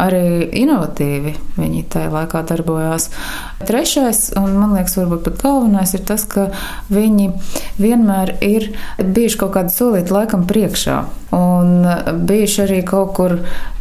arī 0.00 0.48
inovatīvi 0.62 1.34
viņi 1.58 1.84
tajā 1.92 2.10
laikā 2.14 2.42
darbojās. 2.48 3.10
Trešais, 3.68 4.30
un 4.40 4.56
man 4.56 4.74
liekas, 4.76 4.96
varbūt 5.00 5.26
pat 5.28 5.42
galvenais, 5.44 5.94
ir 5.96 6.04
tas, 6.08 6.24
ka 6.28 6.48
viņi 6.92 7.30
vienmēr 7.82 8.36
ir 8.44 8.70
bijuši 9.00 9.40
kaut 9.40 9.56
kādu 9.56 9.74
solīti 9.74 10.14
laikam 10.14 10.46
priekšā. 10.50 11.00
Un 11.30 11.84
bijuši 12.26 12.62
arī 12.64 12.78
kaut 12.82 13.12
kur 13.14 13.36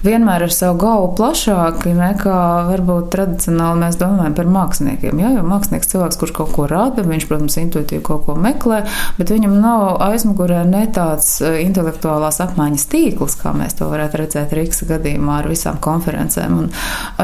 vienmēr 0.05 0.43
ar 0.45 0.51
savu 0.53 0.77
galvu 0.83 1.07
plašāki 1.17 1.95
nekā 1.97 2.41
varbūt 2.67 3.07
tradicionāli 3.15 3.81
mēs 3.81 3.97
domājam 3.97 4.35
par 4.37 4.51
māksliniekiem. 4.53 5.17
Jā, 5.23 5.31
jo 5.33 5.45
mākslinieks 5.47 5.89
cilvēks, 5.89 6.19
kurš 6.21 6.33
kaut 6.37 6.51
ko 6.53 6.67
rada, 6.69 7.03
viņš, 7.07 7.25
protams, 7.29 7.57
intuitīvi 7.63 8.03
kaut 8.05 8.27
ko 8.27 8.35
meklē, 8.39 8.83
bet 9.17 9.33
viņam 9.33 9.57
nav 9.63 9.97
aizmugurē 10.05 10.61
ne 10.69 10.83
tāds 10.93 11.31
eh, 11.41 11.57
intelektuālās 11.65 12.37
apmaiņas 12.45 12.85
tīkls, 12.93 13.39
kā 13.41 13.55
mēs 13.57 13.79
to 13.79 13.89
varētu 13.89 14.21
redzēt 14.21 14.53
Rīgas 14.55 14.85
gadījumā 14.91 15.41
ar 15.41 15.49
visām 15.49 15.81
konferencēm. 15.81 16.59
Un 16.63 16.69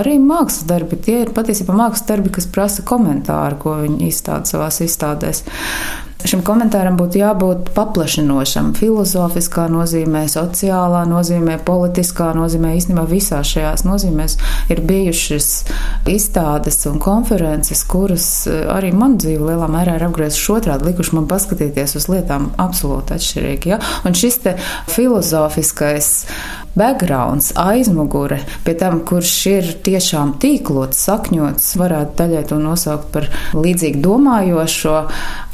arī 0.01 0.17
mākslas 0.23 0.65
darbi, 0.67 0.97
tie 1.05 1.21
ir 1.21 1.35
patiesībā 1.37 1.75
mākslas 1.77 2.09
darbi, 2.09 2.33
kas 2.33 2.49
prasa 2.49 2.83
komentāru, 2.87 3.61
ko 3.61 3.77
viņi 3.85 4.09
izstāda 4.09 4.49
savās 4.49 4.81
izstādēs. 4.83 5.45
Šim 6.25 6.41
komentāram 6.41 6.95
būtu 6.97 7.19
jābūt 7.19 7.67
paplašinošam, 7.75 8.71
filozofiskā 8.79 9.67
nozīmē, 9.69 10.23
sociālā 10.31 11.03
nozīmē, 11.05 11.59
politiskā 11.67 12.31
nozīmē. 12.33 12.71
Īstenībā 12.79 13.03
visās 13.09 13.51
šajās 13.53 13.85
nozīmēs 13.85 14.37
ir 14.73 14.81
bijušas 14.89 15.49
izstādes 16.09 16.81
un 16.89 16.97
konferences, 17.03 17.85
kuras 17.85 18.27
eh, 18.49 18.63
arī 18.73 18.89
man 18.97 19.19
dzīve 19.21 19.51
lielā 19.51 19.69
mērā 19.69 19.99
ir 19.99 20.07
apgrieztas 20.07 20.49
otrādi, 20.57 20.89
likuši 20.89 21.17
man 21.19 21.29
paskatīties 21.29 21.93
uz 22.01 22.09
lietām 22.09 22.49
absolūti 22.57 23.19
atšķirīgi. 23.19 23.75
Ja? 23.75 23.81
Un 24.09 24.17
šis 24.17 24.41
te 24.47 24.57
filozofiskais 24.95 26.11
backgrounds, 26.75 27.51
aizmugure, 27.55 28.39
pie 28.65 28.75
tam, 28.79 28.99
kurš 29.07 29.33
ir 29.51 29.69
tiešām 29.85 30.35
tīklots, 30.41 30.99
sakņots, 31.07 31.71
varētu 31.79 32.17
daļai 32.19 32.43
to 32.49 32.59
nosaukt 32.61 33.09
par 33.13 33.29
līdzīgi 33.55 34.01
domājošo 34.03 34.95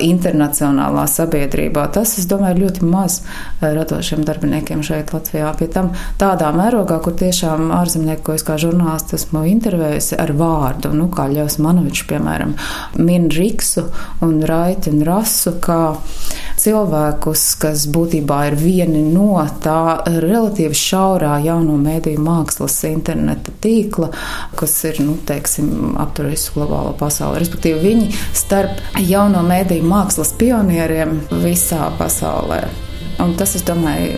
internacionālā 0.01 1.05
sabiedrībā. 1.09 1.85
Tas, 1.93 2.17
es 2.19 2.27
domāju, 2.29 2.65
ļoti 2.65 2.89
maz 2.89 3.21
eh, 3.21 3.69
radošiem 3.77 4.25
darbiniekiem 4.27 4.83
šeit 4.85 5.13
Latvijā. 5.15 5.53
Pie 5.59 5.69
tam 5.71 5.91
tādā 6.21 6.49
mērogā, 6.55 6.99
kur 7.05 7.15
tiešām 7.17 7.69
ārzemnieki, 7.77 8.25
ko 8.25 8.37
es 8.37 8.45
kā 8.47 8.57
žurnālists 8.61 9.17
esmu 9.19 9.45
intervējusi 9.53 10.17
ar 10.21 10.33
vārdu, 10.37 10.93
nu, 10.97 11.09
kā 11.13 11.27
Ļaus 11.31 11.59
Manovičs, 11.61 12.07
piemēram, 12.09 12.55
min 13.01 13.29
Riksu 13.31 13.87
un 14.25 14.39
Raiti 14.47 14.93
un 14.93 15.05
Rasu, 15.07 15.57
kā 15.61 15.83
cilvēkus, 16.61 17.43
kas 17.61 17.85
būtībā 17.91 18.37
ir 18.49 18.57
vieni 18.59 19.01
no 19.13 19.39
tā 19.63 20.01
relatīvi 20.05 20.77
šaurā 20.77 21.37
jauno 21.45 21.77
mēdīju 21.81 22.21
mākslas 22.21 22.77
interneta 22.89 23.53
tīkla, 23.63 24.11
kas 24.59 24.75
ir, 24.89 25.01
nu, 25.05 25.17
teiksim, 25.27 25.95
aptur 26.01 26.29
visu 26.31 26.55
globālo 26.57 26.93
pasauli. 26.99 27.41
Respektīvi, 27.43 27.81
viņi 27.85 28.21
starp 28.37 29.01
jauno 29.07 29.43
mēdīju 29.47 29.87
mākslas 29.89 30.35
pionieriem 30.41 31.19
visā 31.43 31.89
pasaulē. 31.99 32.63
Un 33.21 33.35
tas, 33.37 33.53
es 33.57 33.65
domāju, 33.67 34.17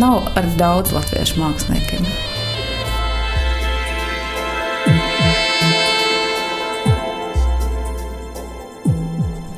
nav 0.00 0.30
ar 0.38 0.48
daudz 0.60 0.94
latviešu 0.96 1.42
māksliniekiem. 1.42 2.23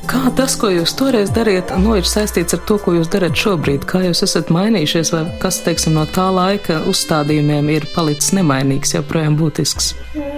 Kā 0.07 0.29
tas, 0.31 0.53
ko 0.55 0.69
jūs 0.71 0.93
toreiz 0.95 1.33
darījāt, 1.35 1.73
nu, 1.83 1.97
ir 1.99 2.05
saistīts 2.07 2.55
ar 2.55 2.61
to, 2.69 2.77
ko 2.79 2.93
jūs 2.95 3.09
darat 3.11 3.35
šobrīd? 3.35 3.83
Kā 3.89 3.99
jūs 4.05 4.23
esat 4.23 4.47
mainījušies, 4.55 5.11
vai 5.11 5.23
kas, 5.41 5.59
teiksim, 5.65 5.97
no 5.97 6.05
tā 6.07 6.29
laika 6.31 6.79
uzstādījumiem 6.87 7.67
ir 7.73 7.87
palicis 7.91 8.31
nemainīgs, 8.37 8.95
joprojām 8.95 9.35
būtisks? 9.39 9.89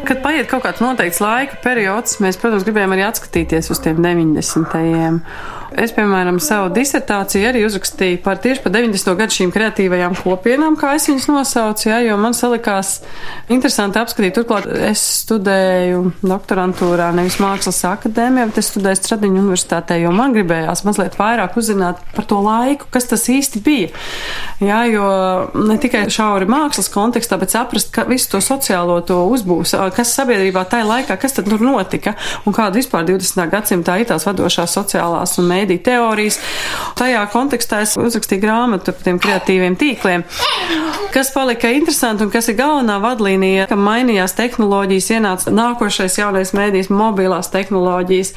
Kad 0.09 0.23
paiet 0.25 0.49
kaut 0.49 0.65
kāds 0.65 0.81
noteikts 0.81 1.21
laika 1.21 1.59
periods, 1.61 2.17
mēs, 2.23 2.39
protams, 2.41 2.65
gribējām 2.65 2.97
arī 2.97 3.05
atskatīties 3.11 3.69
uz 3.69 3.83
tiem 3.85 4.01
90. 4.01 5.29
Es, 5.77 5.91
piemēram, 5.93 6.39
savu 6.41 6.71
disertāciju 6.73 7.45
arī 7.51 7.61
uzrakstīju 7.67 8.19
par 8.25 8.39
tieši 8.41 8.63
par 8.63 8.73
90. 8.73 9.11
gadu 9.19 9.35
šīm 9.35 9.51
kreatīvajām 9.53 10.15
kopienām, 10.17 10.73
kā 10.79 10.95
es 10.97 11.05
viņas 11.09 11.27
nosaucu, 11.29 11.89
ja, 11.91 11.99
jo 12.01 12.15
man 12.17 12.33
salikās 12.33 12.95
interesanti 13.53 14.01
apskatīt. 14.01 14.33
Turklāt 14.33 14.65
es 14.89 15.03
studēju 15.27 16.01
doktorantūrā 16.23 17.11
nevis 17.13 17.37
mākslas 17.43 17.83
akadēmijā, 17.91 18.47
bet 18.49 18.61
es 18.63 18.71
studēju 18.73 18.99
Stradiņu 18.99 19.43
universitātē, 19.43 19.99
jo 20.01 20.13
man 20.15 20.33
gribējās 20.33 20.81
mazliet 20.87 21.19
vairāk 21.19 21.59
uzzināt 21.61 22.01
par 22.15 22.25
to 22.29 22.41
laiku, 22.45 22.89
kas 22.89 23.05
tas 23.11 23.27
īsti 23.29 23.61
bija. 23.65 23.91
Jā, 24.65 24.81
jo 24.89 25.05
ne 25.69 25.77
tikai 25.81 26.07
šauri 26.11 26.49
mākslas 26.49 26.89
kontekstā, 26.93 27.37
bet 27.41 27.53
saprast, 27.53 27.93
ka 27.93 28.07
visu 28.09 28.33
to 28.33 28.41
sociālo 28.43 28.97
to 29.05 29.21
uzbūs, 29.29 29.75
kas 29.95 30.17
sabiedrībā 30.17 30.65
tajā 30.71 30.89
laikā, 30.89 31.19
kas 31.21 31.37
tad 31.37 31.47
tur 31.51 31.61
notika 31.61 32.17
un 32.49 32.57
kāda 32.57 32.81
vispār 32.81 33.05
20. 33.05 33.45
gadsimtā 33.53 34.01
ir 34.01 34.09
tās 34.09 34.25
vadošās 34.27 34.73
sociālās 34.79 35.37
un 35.39 35.49
mēdī 35.59 35.79
teorijas. 35.83 36.39
Tajā 36.99 37.21
kontekstā 37.33 37.83
es 37.85 37.95
uzrakstīju 37.99 38.43
grāmatu 38.43 38.93
par 38.95 39.05
tiem 39.05 39.19
kreatīviem 39.21 39.77
tīkliem. 39.79 40.25
Kas 41.13 41.31
palika 41.33 41.71
interesanti 41.73 42.21
un 42.21 42.29
kas 42.29 42.51
ir 42.51 42.57
galvenā 42.59 42.99
vadlīnija, 43.01 43.65
ka 43.69 43.77
mainījās 43.79 44.35
tehnoloģijas, 44.37 45.07
ienāca 45.15 45.53
nākošais 45.53 46.19
jaunais 46.19 46.51
mēdījis, 46.53 46.91
mobilās 46.93 47.49
tehnoloģijas, 47.53 48.33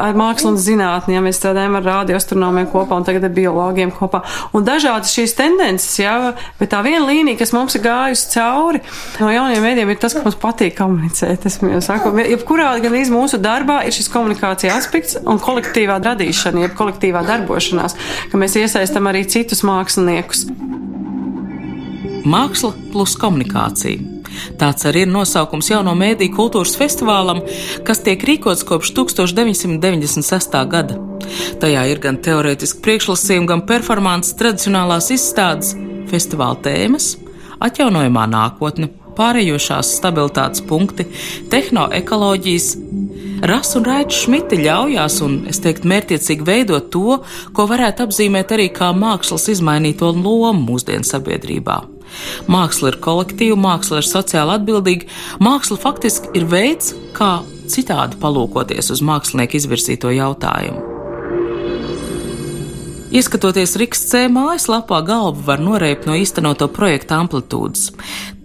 ar 0.00 0.16
mākslu 0.18 0.50
un 0.50 0.58
zinātni, 0.58 1.14
ja 1.14 1.22
mēs 1.22 1.38
strādājam 1.38 1.78
ar 1.78 1.86
radioastronomiem 1.86 2.66
kopā 2.72 2.98
un 2.98 3.06
tagad 3.06 3.28
ar 3.28 3.34
biologiem 3.36 3.92
kopā. 3.94 4.24
Un 4.56 4.66
dažādas 4.66 5.14
šīs 5.14 5.36
tendences, 5.38 6.00
jā, 6.02 6.16
bet 6.58 6.72
tā 6.74 6.82
viena 6.86 7.04
līnija, 7.06 7.38
kas 7.44 7.54
mums 7.54 7.78
ir 7.78 7.84
gājusi 7.86 8.32
cauri 8.34 8.82
no 9.22 9.30
jauniem 9.30 9.62
mēdījiem, 9.68 9.94
ir 9.94 10.02
tas, 10.02 10.16
ka 10.16 10.24
mums 10.26 10.40
patīk 10.42 10.74
komunicēt. 10.80 11.46
Es 11.46 11.60
saku, 11.86 12.10
jebkurā 12.26 12.72
gan 12.82 12.98
iz 12.98 13.12
mūsu 13.14 13.38
darbā 13.42 13.84
ir 13.86 13.94
šis 13.94 14.10
komunikācija 14.10 14.74
aspekts 14.74 15.20
un 15.22 15.38
kolektīvā 15.42 16.00
radīšana 16.02 16.65
jeb 16.66 16.76
kolektīvā 16.78 17.22
darbošanās, 17.26 17.96
ka 18.30 18.40
mēs 18.40 18.58
iesaistam 18.60 19.08
arī 19.10 19.24
citus 19.30 19.64
māksliniekus. 19.66 20.46
Māksla 22.26 22.74
plus 22.92 23.14
komunikācija. 23.22 24.16
Tāds 24.60 24.86
arī 24.88 25.04
ir 25.06 25.10
nosaukums 25.10 25.70
jauno 25.70 25.94
mēdīju 25.96 26.34
kultūras 26.36 26.74
festivālam, 26.78 27.42
kas 27.86 28.02
tiek 28.04 28.22
rīkots 28.28 28.66
kopš 28.68 28.92
1996. 28.98 30.58
gada. 30.72 30.98
Tajā 31.62 31.86
ir 31.90 32.02
gan 32.02 32.20
teorētiski 32.22 32.82
priekšlasījumi, 32.84 33.48
gan 33.50 33.64
performances, 33.68 34.36
tradicionālās 34.38 35.10
izstādes, 35.14 35.72
festivāla 36.10 36.58
tēmas, 36.66 37.14
atjaunojamā 37.64 38.26
nākotne, 38.30 38.90
pārējošās 39.16 39.96
stabilitātes 40.00 40.64
punkti, 40.66 41.08
tehnoekoloģijas, 41.52 42.74
Rasa 43.46 43.76
un 43.78 43.84
Raits 43.84 44.22
Šmiti 44.24 44.56
ļaujās 44.62 45.18
un, 45.26 45.34
es 45.50 45.60
teiktu, 45.60 45.88
mērķiecīgi 45.90 46.46
veidot 46.46 46.88
to, 46.94 47.18
ko 47.52 47.66
varētu 47.68 48.06
apzīmēt 48.06 48.54
arī 48.56 48.70
kā 48.72 48.88
mākslas 48.96 49.50
izmainīto 49.52 50.08
lomu 50.14 50.64
mūsdienu 50.70 51.04
sabiedrībā. 51.04 51.76
Māksla 52.48 52.94
ir 52.94 53.00
kolektīva, 53.04 53.60
māksla 53.60 54.00
ir 54.00 54.08
sociāli 54.08 54.56
atbildīga, 54.56 55.12
māksla 55.44 55.80
faktiski 55.84 56.32
ir 56.38 56.48
veids, 56.48 56.94
kā 57.16 57.42
citādi 57.68 58.16
palūkoties 58.22 58.94
uz 58.96 59.04
mākslinieku 59.04 59.60
izvirzīto 59.60 60.16
jautājumu. 60.16 60.95
Ieskatoties 63.06 63.76
Riks 63.78 64.00
C 64.10 64.24
mājaslapā, 64.26 64.98
galvu 65.06 65.44
var 65.46 65.60
noreipt 65.62 66.08
no 66.08 66.16
īstenoto 66.18 66.66
projekta 66.74 67.20
amplitūdas. 67.22 67.92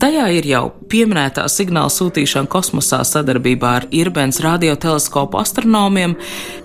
Tajā 0.02 0.28
ir 0.38 0.46
jau 0.46 0.62
pieminētā 0.92 1.48
signāla 1.50 1.90
sūtīšana 1.90 2.50
kosmosā 2.52 3.02
sadarbībā 3.08 3.74
ar 3.80 3.90
Irbens 3.90 4.38
radioteleskopu 4.46 5.42
astronomiem, 5.42 6.14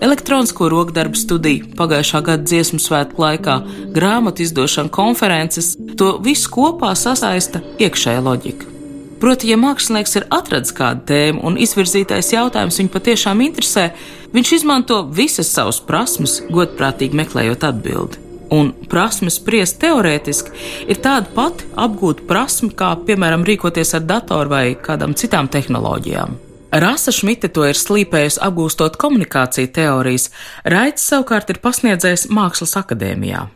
elektronisko 0.05 0.69
rokdarbu 0.73 1.17
studiju 1.17 1.73
pagājušā 1.79 2.23
gada 2.29 2.45
dziesmu 2.45 2.81
svētku 2.85 3.25
laikā, 3.25 3.59
grāmatu 3.97 4.45
izdošana 4.45 4.93
konferences. 4.93 5.73
To 5.97 6.19
visu 6.21 6.53
kopā 6.53 6.93
sasaista 6.93 7.65
iekšēja 7.81 8.25
loģika. 8.29 8.76
Proti, 9.17 9.49
ja 9.49 9.57
mākslinieks 9.57 10.13
ir 10.19 10.27
atradzis 10.33 10.75
kādu 10.77 11.07
tēmu 11.09 11.41
un 11.49 11.57
izvirzītais 11.57 12.29
jautājums 12.35 12.77
viņu 12.77 12.93
patiešām 12.93 13.41
interesē, 13.47 13.89
viņš 14.33 14.53
izmanto 14.59 15.01
visas 15.09 15.49
savas 15.49 15.79
prasmes, 15.81 16.39
godprātīgi 16.53 17.17
meklējot 17.17 17.65
atbildi. 17.65 18.21
Un 18.53 18.69
prasme 18.87 19.31
spriest 19.33 19.81
teorētiski 19.81 20.53
ir 20.87 20.99
tāda 21.03 21.27
pati 21.33 21.65
apgūta 21.75 22.23
prasme, 22.29 22.69
kā, 22.77 22.93
piemēram, 23.07 23.43
rīkoties 23.47 23.95
ar 23.97 24.05
datoru 24.07 24.53
vai 24.53 24.65
kādām 24.79 25.17
citām 25.17 25.49
tehnoloģijām. 25.51 26.37
Rasa 26.77 27.11
Šmita 27.15 27.49
to 27.51 27.65
ir 27.67 27.79
slīpējusi 27.79 28.41
apgūstot 28.43 28.99
komunikāciju 28.99 29.71
teorijas, 29.73 30.29
Raits 30.67 31.05
savukārt 31.09 31.49
ir 31.51 31.61
pasniedzējis 31.63 32.27
Mākslas 32.29 32.75
akadēmijā. 32.79 33.47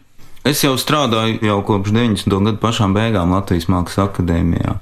Es 0.48 0.64
jau 0.64 0.74
strādāju 0.80 1.38
jau 1.46 1.60
kopš 1.68 1.92
90. 1.94 2.38
gadu 2.48 2.58
pašām 2.64 2.96
beigām 2.98 3.36
Latvijas 3.36 3.68
Mākslas 3.70 4.08
akadēmijā. 4.08 4.80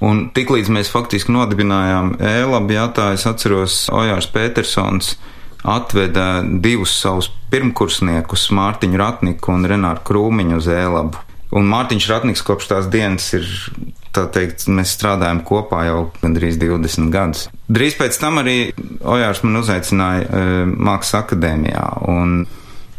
Un 0.00 0.22
tiklīdz 0.32 0.70
mēs 0.72 0.90
faktiski 0.92 1.32
nodibinājām 1.34 2.14
ēlabu, 2.24 2.72
jā, 2.72 2.86
tā 2.96 3.10
es 3.16 3.26
atceros 3.28 3.82
Ojārs 3.92 4.30
Petersons 4.32 5.14
atveda 5.68 6.40
divus 6.42 6.94
savus 7.02 7.28
pirmkursniekus, 7.52 8.46
Mārtiņu 8.56 9.00
Ratniku 9.00 9.52
un 9.52 9.66
Renāru 9.68 10.00
Krūmiņu 10.08 10.60
uz 10.60 10.70
ēlabu. 10.72 11.20
Un 11.56 11.66
Mārtiņš 11.68 12.06
Ratniks 12.12 12.44
kopš 12.46 12.70
tās 12.70 12.88
dienas 12.88 13.26
ir, 13.36 13.46
tā 14.14 14.24
teikt, 14.32 14.68
mēs 14.70 14.94
strādājam 14.94 15.42
kopā 15.46 15.82
jau 15.88 15.98
gandrīz 16.22 16.56
20 16.62 17.10
gadus. 17.12 17.48
Drīz 17.68 17.98
pēc 17.98 18.16
tam 18.22 18.40
arī 18.40 18.56
Ojārs 19.04 19.42
man 19.44 19.60
uzaicināja 19.60 20.24
e, 20.24 20.44
Mākslas 20.70 21.24
akadēmijā. 21.24 21.84
Un 22.10 22.44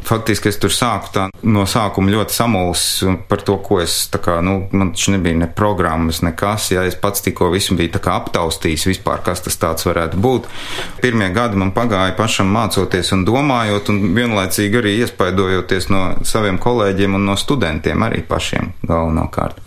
Faktiski 0.02 0.50
es 0.50 0.58
tur 0.60 0.74
sāku 0.74 1.12
tā 1.14 1.28
no 1.46 1.64
sākuma 1.70 2.12
ļoti 2.12 2.34
samulsis 2.34 3.20
par 3.30 3.44
to, 3.46 3.58
ko 3.64 3.80
es, 3.84 3.94
tā 4.12 4.20
kā, 4.24 4.40
nu, 4.46 4.58
man 4.74 4.94
taču 4.96 5.14
nebija 5.14 5.38
ne 5.44 5.48
programmas, 5.48 6.22
nekas, 6.26 6.72
ja 6.74 6.86
es 6.90 6.98
pats 7.00 7.24
tikko 7.26 7.52
visu 7.54 7.78
biju 7.78 7.94
tā 7.96 8.02
kā 8.04 8.16
aptaustījis 8.20 8.88
vispār, 8.90 9.22
kas 9.26 9.46
tas 9.46 9.60
tāds 9.62 9.86
varētu 9.88 10.20
būt. 10.22 10.50
Pirmie 11.04 11.30
gadi 11.36 11.62
man 11.62 11.74
pagāja 11.76 12.16
pašam 12.18 12.52
mācoties 12.54 13.14
un 13.16 13.26
domājot, 13.30 13.94
un 13.94 14.12
vienlaicīgi 14.18 14.82
arī 14.82 14.98
iespaidojoties 15.04 15.92
no 15.94 16.04
saviem 16.28 16.60
kolēģiem 16.62 17.18
un 17.18 17.30
no 17.32 17.38
studentiem 17.40 18.08
arī 18.08 18.26
pašiem 18.28 18.74
galvenokārt. 18.88 19.62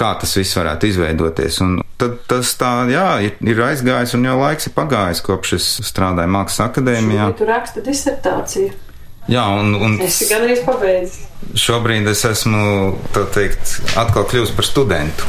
Kā 0.00 0.14
tas 0.16 0.32
viss 0.38 0.56
varētu 0.56 0.88
izveidoties. 0.88 1.58
Un 1.60 1.80
tad 2.00 2.22
tas 2.30 2.54
tā, 2.56 2.70
jā, 2.88 3.08
ir, 3.26 3.34
ir 3.44 3.58
aizgājis 3.66 4.14
un 4.16 4.24
jau 4.24 4.38
laiks 4.40 4.70
ir 4.70 4.76
pagājis, 4.76 5.20
kopš 5.26 5.56
es 5.58 5.72
strādāju 5.90 6.32
Mākslas 6.32 6.70
akadēmijā. 6.70 7.34
Tur 7.36 7.52
raksta 7.52 7.84
disertāciju. 7.84 8.72
Jā, 9.30 9.44
un, 9.54 9.76
un 9.78 9.98
es 10.02 10.18
gan 10.26 10.42
arī 10.42 10.56
pabeidzu. 10.66 11.28
Šobrīd 11.58 12.08
es 12.10 12.24
esmu, 12.26 12.62
tā 13.14 13.24
teikt, 13.34 13.76
atkal 13.98 14.26
kļuvis 14.30 14.52
par 14.56 14.66
studentu. 14.66 15.28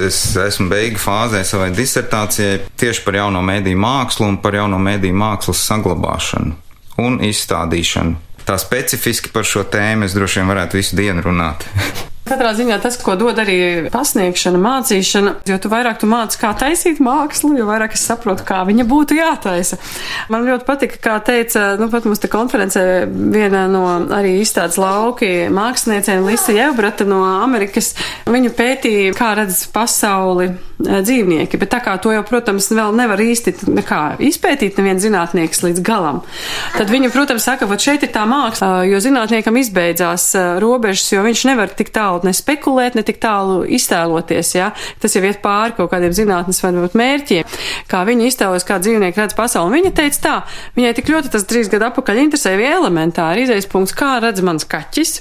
Es 0.00 0.18
esmu 0.40 0.66
beigu 0.72 0.98
fāzē 0.98 1.44
savai 1.46 1.68
disertācijai 1.76 2.64
tieši 2.80 3.04
par 3.04 3.20
jauno 3.20 3.44
mēdīju 3.46 3.78
mākslu 3.84 4.26
un 4.26 4.40
par 4.42 4.56
jauno 4.58 4.80
mēdīju 4.82 5.18
mākslas 5.20 5.62
saglabāšanu 5.68 6.56
un 7.04 7.20
izstādīšanu. 7.26 8.16
Tā 8.44 8.58
specifiski 8.60 9.30
par 9.32 9.46
šo 9.48 9.64
tēmu 9.70 10.08
es 10.08 10.16
droši 10.16 10.40
vien 10.40 10.50
varētu 10.50 10.80
visu 10.80 10.98
dienu 10.98 11.24
runāt. 11.24 11.68
Katrā 12.24 12.54
ziņā 12.56 12.78
tas, 12.80 12.94
ko 13.04 13.18
dod 13.20 13.36
arī 13.36 13.56
pasniegšana, 13.92 14.56
mācīšana, 14.56 15.32
jo 15.44 15.58
tu 15.60 15.68
vairāk 15.68 15.98
tu 16.00 16.08
māci, 16.08 16.38
kā 16.40 16.54
taisīt 16.56 16.96
mākslu, 17.04 17.50
jo 17.58 17.66
vairāk 17.68 17.98
es 17.98 18.04
saprotu, 18.08 18.46
kā 18.48 18.62
viņa 18.64 18.86
būtu 18.88 19.18
jātaisa. 19.18 19.76
Man 20.32 20.46
ļoti 20.48 20.64
patika, 20.64 21.00
kā 21.04 21.18
teica, 21.20 21.74
nu 21.76 21.90
pat 21.92 22.08
mums 22.08 22.22
te 22.22 22.30
konferencē 22.32 22.84
viena 23.12 23.66
no 23.68 23.82
arī 24.16 24.38
izstādes 24.40 24.80
lauki 24.80 25.50
māksliniecēm 25.52 26.24
Lisa 26.24 26.54
Jevbrata 26.56 27.04
no 27.04 27.18
Amerikas. 27.28 27.90
Viņa 28.24 28.54
pētīja, 28.56 29.12
kā 29.20 29.34
redz 29.36 29.66
pasauli 29.74 30.48
eh, 30.48 31.04
dzīvnieki, 31.04 31.60
bet 31.60 31.74
tā 31.76 31.82
kā 31.84 31.98
to 32.00 32.16
jau, 32.16 32.24
protams, 32.24 32.70
vēl 32.72 32.96
nevar 32.96 33.20
īsti 33.20 33.68
nekā 33.68 34.00
izpētīt 34.30 34.80
neviens 34.80 35.04
zinātnieks 35.04 35.60
līdz 35.66 35.84
galam. 35.84 36.24
Tad 36.78 36.88
viņa, 36.88 37.12
protams, 37.12 37.44
saka, 37.44 37.68
ka 37.68 37.80
šeit 37.84 38.08
ir 38.08 38.14
tā 38.16 38.24
māksla, 38.32 38.86
jo 38.88 39.04
zinātniekam 39.04 39.60
izbeidzās 39.60 40.30
eh, 40.40 40.50
robežas, 40.64 41.12
jo 41.12 41.28
viņš 41.28 41.46
nevar 41.52 41.76
tik 41.76 41.92
tālu 41.92 42.13
tālu 42.14 42.28
ne 42.28 42.34
spekulēt, 42.34 42.94
ne 42.94 43.02
tik 43.02 43.18
tālu 43.22 43.64
iztēloties, 43.66 44.54
ja? 44.54 44.72
tas 45.00 45.14
jau 45.14 45.22
iet 45.24 45.40
pāri 45.42 45.74
kaut 45.76 45.90
kādiem 45.90 46.12
zinātnes 46.14 46.60
vai 46.62 46.72
varbūt 46.74 46.96
mērķiem, 46.98 47.44
kā 47.90 48.02
viņi 48.06 48.28
iztēlojas, 48.30 48.66
kā 48.66 48.78
dzīvnieki 48.82 49.20
redz 49.20 49.34
pasauli. 49.34 49.74
Viņa 49.78 49.92
teica 49.94 50.20
tā, 50.22 50.34
viņai 50.76 50.94
tik 50.94 51.10
ļoti 51.10 51.32
tas 51.34 51.46
trīs 51.48 51.70
gadu 51.72 51.88
apakaļ 51.88 52.22
interesēja 52.24 52.60
bija 52.60 52.76
elementāri 52.78 53.44
izējas 53.44 53.68
punkts, 53.70 53.94
kā 53.96 54.18
redz 54.22 54.44
mans 54.44 54.66
kaķis. 54.68 55.16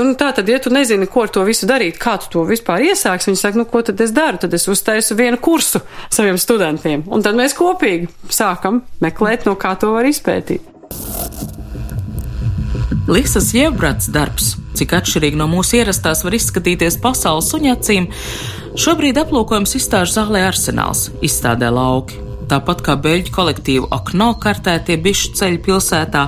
Un 0.00 0.14
tā 0.20 0.32
tad, 0.36 0.48
ja 0.48 0.60
tu 0.62 0.72
nezini, 0.72 1.08
ko 1.10 1.26
ar 1.26 1.34
to 1.34 1.44
visu 1.48 1.68
darīt, 1.70 1.98
kā 2.00 2.16
tu 2.22 2.30
to 2.32 2.46
vispār 2.48 2.86
iesāks, 2.90 3.28
viņi 3.28 3.40
saka, 3.42 3.60
nu, 3.60 3.68
ko 3.68 3.82
tad 3.86 4.00
es 4.00 4.14
daru? 4.16 4.40
Tad 4.40 4.54
es 4.56 4.68
uztaisu 4.70 5.18
vienu 5.18 5.40
kursu 5.42 5.82
saviem 6.08 6.38
studentiem. 6.40 7.04
Un 7.10 7.24
tad 7.26 7.38
mēs 7.38 7.56
kopīgi 7.58 8.10
sākam 8.30 8.84
meklēt, 9.02 9.48
no 9.48 9.58
kā 9.60 9.74
to 9.80 9.94
var 9.96 10.08
izpētīt. 10.08 11.59
Lisas 13.08 13.54
Jevbrats 13.56 14.10
darbs, 14.12 14.54
cik 14.76 14.92
atšķirīgi 14.98 15.38
no 15.40 15.48
mūsu 15.50 15.80
ierastās 15.80 16.24
var 16.26 16.36
izskatīties 16.36 17.00
pasaules 17.00 17.48
suņacīm, 17.54 18.10
šobrīd 18.78 19.22
aplūkojums 19.24 19.76
izstāžu 19.80 20.18
zālē 20.18 20.44
arsenāls, 20.50 21.08
izstādē 21.24 21.72
lauki 21.72 22.29
tāpat 22.50 22.82
kā 22.86 22.96
beļģu 23.00 23.32
kolektīvu 23.34 23.88
Akno 23.94 24.32
kartētie 24.42 24.96
bišu 25.02 25.34
ceļi 25.38 25.60
pilsētā. 25.64 26.26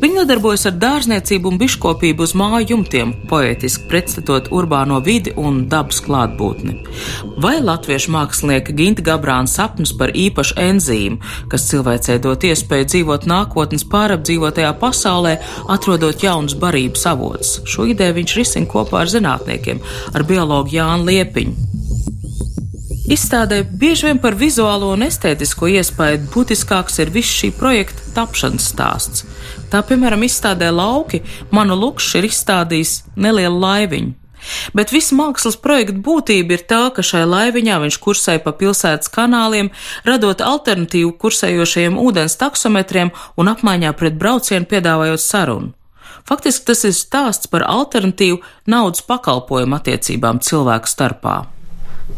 Viņi 0.00 0.18
nodarbojas 0.20 0.66
ar 0.70 0.76
dārzniecību 0.80 1.50
un 1.50 1.60
biškopību 1.60 2.26
uz 2.26 2.34
māju 2.38 2.72
jumtiem, 2.72 3.14
poetiski 3.30 3.88
pretstatot 3.90 4.50
urbāno 4.54 5.00
vidi 5.04 5.32
un 5.40 5.64
dabas 5.72 6.02
klātbūtni. 6.04 6.76
Vai 7.42 7.56
latviešu 7.64 8.12
mākslinieka 8.14 8.74
Ginta 8.76 9.04
Gabrāna 9.06 9.50
sapnis 9.50 9.94
par 9.96 10.12
īpašu 10.16 10.58
enzīmu, 10.66 11.20
kas 11.52 11.68
cilvēcei 11.70 12.18
dot 12.22 12.44
iespēju 12.46 12.90
dzīvot 12.92 13.28
nākotnes 13.30 13.86
pārapdzīvotajā 13.92 14.74
pasaulē, 14.82 15.36
atrodot 15.72 16.22
jaunus 16.22 16.56
barības 16.60 17.06
avotus. 17.12 17.56
Šo 17.68 17.88
ideju 17.92 18.20
viņš 18.20 18.36
risina 18.40 18.70
kopā 18.70 19.04
ar 19.04 19.12
zinātniekiem, 19.16 19.82
ar 20.14 20.28
biologu 20.28 20.76
Jānu 20.76 21.10
Liepiņu. 21.10 21.75
Izstādē 23.06 23.60
bieži 23.62 24.08
vien 24.08 24.18
par 24.18 24.34
vizuālo 24.34 24.88
un 24.90 25.04
estētisko 25.06 25.68
iespēju 25.78 26.24
būtiskāks 26.32 26.98
ir 27.04 27.12
viss 27.14 27.36
šī 27.38 27.52
projekta 27.54 28.02
tapšanas 28.16 28.66
stāsts. 28.72 29.22
Tā, 29.70 29.84
piemēram, 29.86 30.24
izstādē 30.26 30.72
lauki, 30.74 31.20
manu 31.54 31.76
lukšu 31.78 32.18
ir 32.18 32.26
izstādījis 32.26 32.96
nelielu 33.14 33.62
laiviņu. 33.62 34.12
Bet 34.74 34.90
visa 34.94 35.14
mākslas 35.18 35.54
projekta 35.62 36.02
būtība 36.02 36.58
ir 36.58 36.66
tā, 36.66 36.82
ka 36.94 37.06
šai 37.06 37.22
laiviņā 37.30 37.78
viņš 37.86 38.02
kursēja 38.02 38.42
pa 38.42 38.56
pilsētas 38.58 39.10
kanāliem, 39.14 39.70
radot 40.06 40.42
alternatīvu 40.42 41.14
kursējošajiem 41.22 41.98
ūdens 42.02 42.38
taksometriem 42.42 43.14
un 43.38 43.54
apmaiņā 43.54 43.94
pret 43.98 44.18
braucienu 44.18 44.66
piedāvājot 44.66 45.22
sarunu. 45.22 45.74
Faktiski 46.26 46.66
tas 46.66 46.82
ir 46.82 46.94
stāsts 46.94 47.46
par 47.50 47.62
alternatīvu 47.70 48.42
naudas 48.66 49.06
pakalpojumu 49.06 49.78
attiecībām 49.78 50.42
cilvēku 50.42 50.90
starpā. 50.90 51.44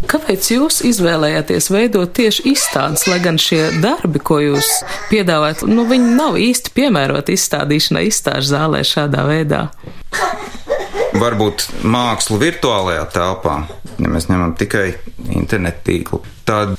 Kāpēc 0.09 0.51
jūs 0.53 0.81
izvēlējāties 0.88 1.70
veidot 1.72 2.12
tieši 2.16 2.44
izstādes, 2.53 3.07
lai 3.11 3.18
gan 3.24 3.40
šie 3.40 3.81
darbi, 3.83 4.20
ko 4.22 4.38
jūs 4.40 4.68
piedāvājat, 5.11 5.64
nu, 5.68 5.85
viņi 5.88 6.14
nav 6.16 6.38
īsti 6.40 6.72
piemēroti 6.77 7.37
izstādīšanai 7.37 8.07
izstāžu 8.09 8.53
zālē 8.53 8.83
šādā 8.87 9.24
veidā? 9.29 9.62
Varbūt 11.18 11.66
mākslu 11.88 12.38
virtuālajā 12.40 13.07
telpā, 13.16 13.62
ja 13.98 14.12
mēs 14.12 14.29
ņemam 14.31 14.55
tikai 14.61 14.92
internetu 15.35 15.88
tīklu, 15.90 16.22
tad 16.48 16.77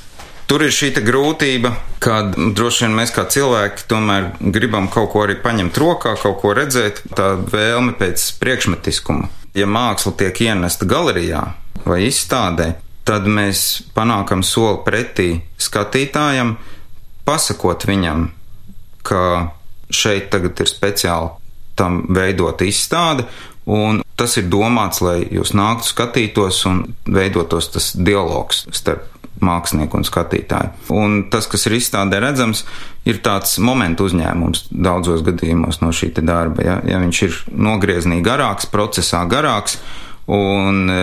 Tur 0.50 0.64
ir 0.66 0.72
šī 0.74 0.88
grūtība, 1.06 1.70
ka 2.02 2.24
droši 2.34 2.88
vien 2.88 2.96
mēs 2.98 3.12
kā 3.14 3.22
cilvēki 3.30 3.84
tomēr 3.86 4.32
gribam 4.56 4.88
kaut 4.90 5.12
ko 5.14 5.22
arī 5.28 5.36
paņemt 5.44 5.78
rokā, 5.78 6.16
kaut 6.18 6.40
ko 6.42 6.56
redzēt, 6.58 7.04
tā 7.14 7.36
vēlme 7.38 7.94
pēc 8.00 8.24
priekšmetiskuma. 8.42 9.30
Ja 9.54 9.68
māksla 9.70 10.16
tiek 10.18 10.42
ienesta 10.48 10.90
galerijā 10.90 11.44
vai 11.86 12.00
izstādē, 12.08 12.72
tad 13.08 13.28
mēs 13.28 13.84
panākam 13.96 14.44
soli 14.46 14.82
pretī 14.86 15.30
skatītājam, 15.62 16.56
pasakot 17.26 17.86
viņam, 17.90 18.30
ka 19.06 19.22
šeit 19.90 20.30
tagad 20.34 20.60
ir 20.62 20.70
speciāli 20.70 21.32
tam 21.80 22.04
veidota 22.14 22.68
izstāde, 22.68 23.26
un 23.70 24.04
tas 24.20 24.36
ir 24.38 24.50
domāts, 24.52 25.00
lai 25.06 25.22
jūs 25.32 25.54
nāktu 25.56 25.94
skatītos 25.94 26.66
un 26.70 26.84
veidotos 27.08 27.72
tas 27.74 27.94
dialogs 27.96 28.66
starp 28.76 29.08
mākslinieku 29.40 30.00
un 30.00 30.06
skatītāju. 30.08 30.72
Un 30.96 31.20
tas, 31.32 31.48
kas 31.48 31.66
ir 31.68 31.78
izstādē 31.78 32.20
redzams, 32.20 32.66
ir 33.08 33.22
tāds 33.24 33.56
momentu 33.64 34.10
uzņēmums 34.10 34.68
daudzos 34.70 35.24
gadījumos 35.28 35.80
no 35.84 35.94
šī 35.96 36.12
darba. 36.20 36.66
Ja, 36.66 36.78
ja 36.84 37.00
viņš 37.00 37.22
ir 37.28 37.38
nogrieznī 37.56 38.20
garāks, 38.26 38.68
procesā 38.72 39.24
garāks, 39.32 39.80
un 40.28 40.92
e, 40.92 41.00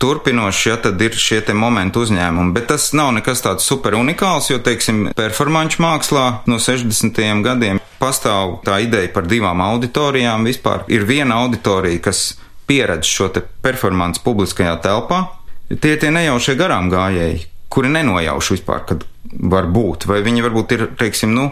turpinoši, 0.00 0.68
ja 0.68 0.76
tad 0.80 1.02
ir 1.02 1.16
šie 1.16 1.40
te 1.44 1.54
momentu 1.56 2.04
uzņēmumi. 2.06 2.54
Bet 2.56 2.70
tas 2.72 2.90
nav 2.96 3.12
nekas 3.18 3.44
tāds 3.44 3.66
super 3.68 3.96
unikāls, 3.98 4.48
jo, 4.50 4.60
teiksim, 4.64 5.10
performanču 5.16 5.82
mākslā 5.84 6.26
no 6.48 6.58
60. 6.62 7.20
gadiem 7.44 7.80
pastāv 8.00 8.58
tā 8.64 8.80
ideja 8.86 9.10
par 9.12 9.28
divām 9.28 9.60
auditorijām. 9.64 10.46
Vispār 10.48 10.86
ir 10.88 11.04
viena 11.08 11.42
auditorija, 11.44 12.00
kas 12.08 12.32
pieredz 12.70 13.08
šo 13.10 13.28
te 13.34 13.44
performanci 13.44 14.24
publiskajā 14.24 14.78
telpā. 14.84 15.24
Tie 15.70 15.94
tie 16.00 16.10
nejaušie 16.10 16.56
garām 16.58 16.88
gājēji, 16.90 17.44
kuri 17.70 17.92
nenojauš 17.92 18.54
vispār, 18.56 18.86
kad 18.88 19.04
var 19.30 19.68
būt, 19.70 20.08
vai 20.10 20.24
viņi 20.26 20.42
varbūt 20.46 20.74
ir, 20.74 20.86
teiksim, 20.98 21.36
nu, 21.36 21.50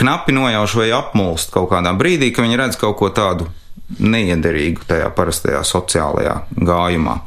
knapi 0.00 0.34
nojauš 0.34 0.74
vai 0.80 0.88
apmulst 0.96 1.52
kaut 1.54 1.68
kādā 1.70 1.92
brīdī, 1.98 2.32
ka 2.34 2.42
viņi 2.42 2.58
redz 2.58 2.80
kaut 2.80 2.96
ko 2.98 3.12
tādu 3.14 3.46
neiederīgu 3.98 4.86
tajā 4.88 5.10
parastajā 5.16 5.62
sociālajā 5.66 6.36
gājumā. 6.56 7.18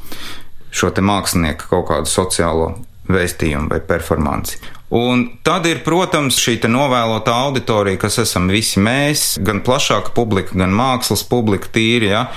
Šo 0.73 0.89
te 0.93 1.03
mākslinieku 1.05 1.69
kaut 1.69 1.89
kādu 1.91 2.09
sociālo 2.09 2.71
vēstījumu 3.11 3.69
vai 3.73 3.81
performanci. 3.83 4.61
Un 4.93 5.23
tad 5.41 5.65
ir, 5.65 5.79
protams, 5.81 6.37
šī 6.37 6.59
novēlota 6.69 7.33
auditorija, 7.47 7.97
kas 8.03 8.19
esam 8.21 8.45
visi 8.53 8.81
mēs, 8.83 9.39
gan 9.41 9.63
plašāka 9.65 10.13
publika, 10.13 10.53
gan 10.57 10.75
mākslas 10.77 11.25
publika 11.25 11.71
tīri, 11.73 12.11
ja, 12.11 12.27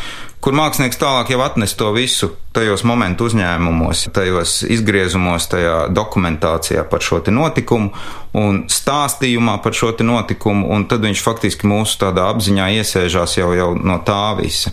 kur 0.47 0.55
mākslinieks 0.55 1.01
tālāk 1.01 1.33
jau 1.33 1.41
atnes 1.43 1.73
to 1.75 1.89
visu 1.91 2.29
tajos 2.55 2.85
momentu 2.87 3.27
uzņēmumos, 3.27 4.05
tajos 4.15 4.61
izgriezumos, 4.71 5.49
tajā 5.51 5.89
dokumentācijā 5.91 6.85
par 6.87 7.03
šo 7.03 7.19
notikumu 7.35 7.91
un 8.39 8.63
stāstījumā 8.71 9.57
par 9.65 9.75
šo 9.75 9.91
notikumu, 10.07 10.69
un 10.71 10.87
tad 10.87 11.03
viņš 11.03 11.25
faktiski 11.27 11.67
mūsu 11.67 11.99
tādā 12.05 12.29
apziņā 12.31 12.69
iesēžās 12.79 13.35
jau, 13.41 13.51
jau 13.59 13.73
no 13.75 13.99
tā 14.07 14.37
visa. 14.39 14.71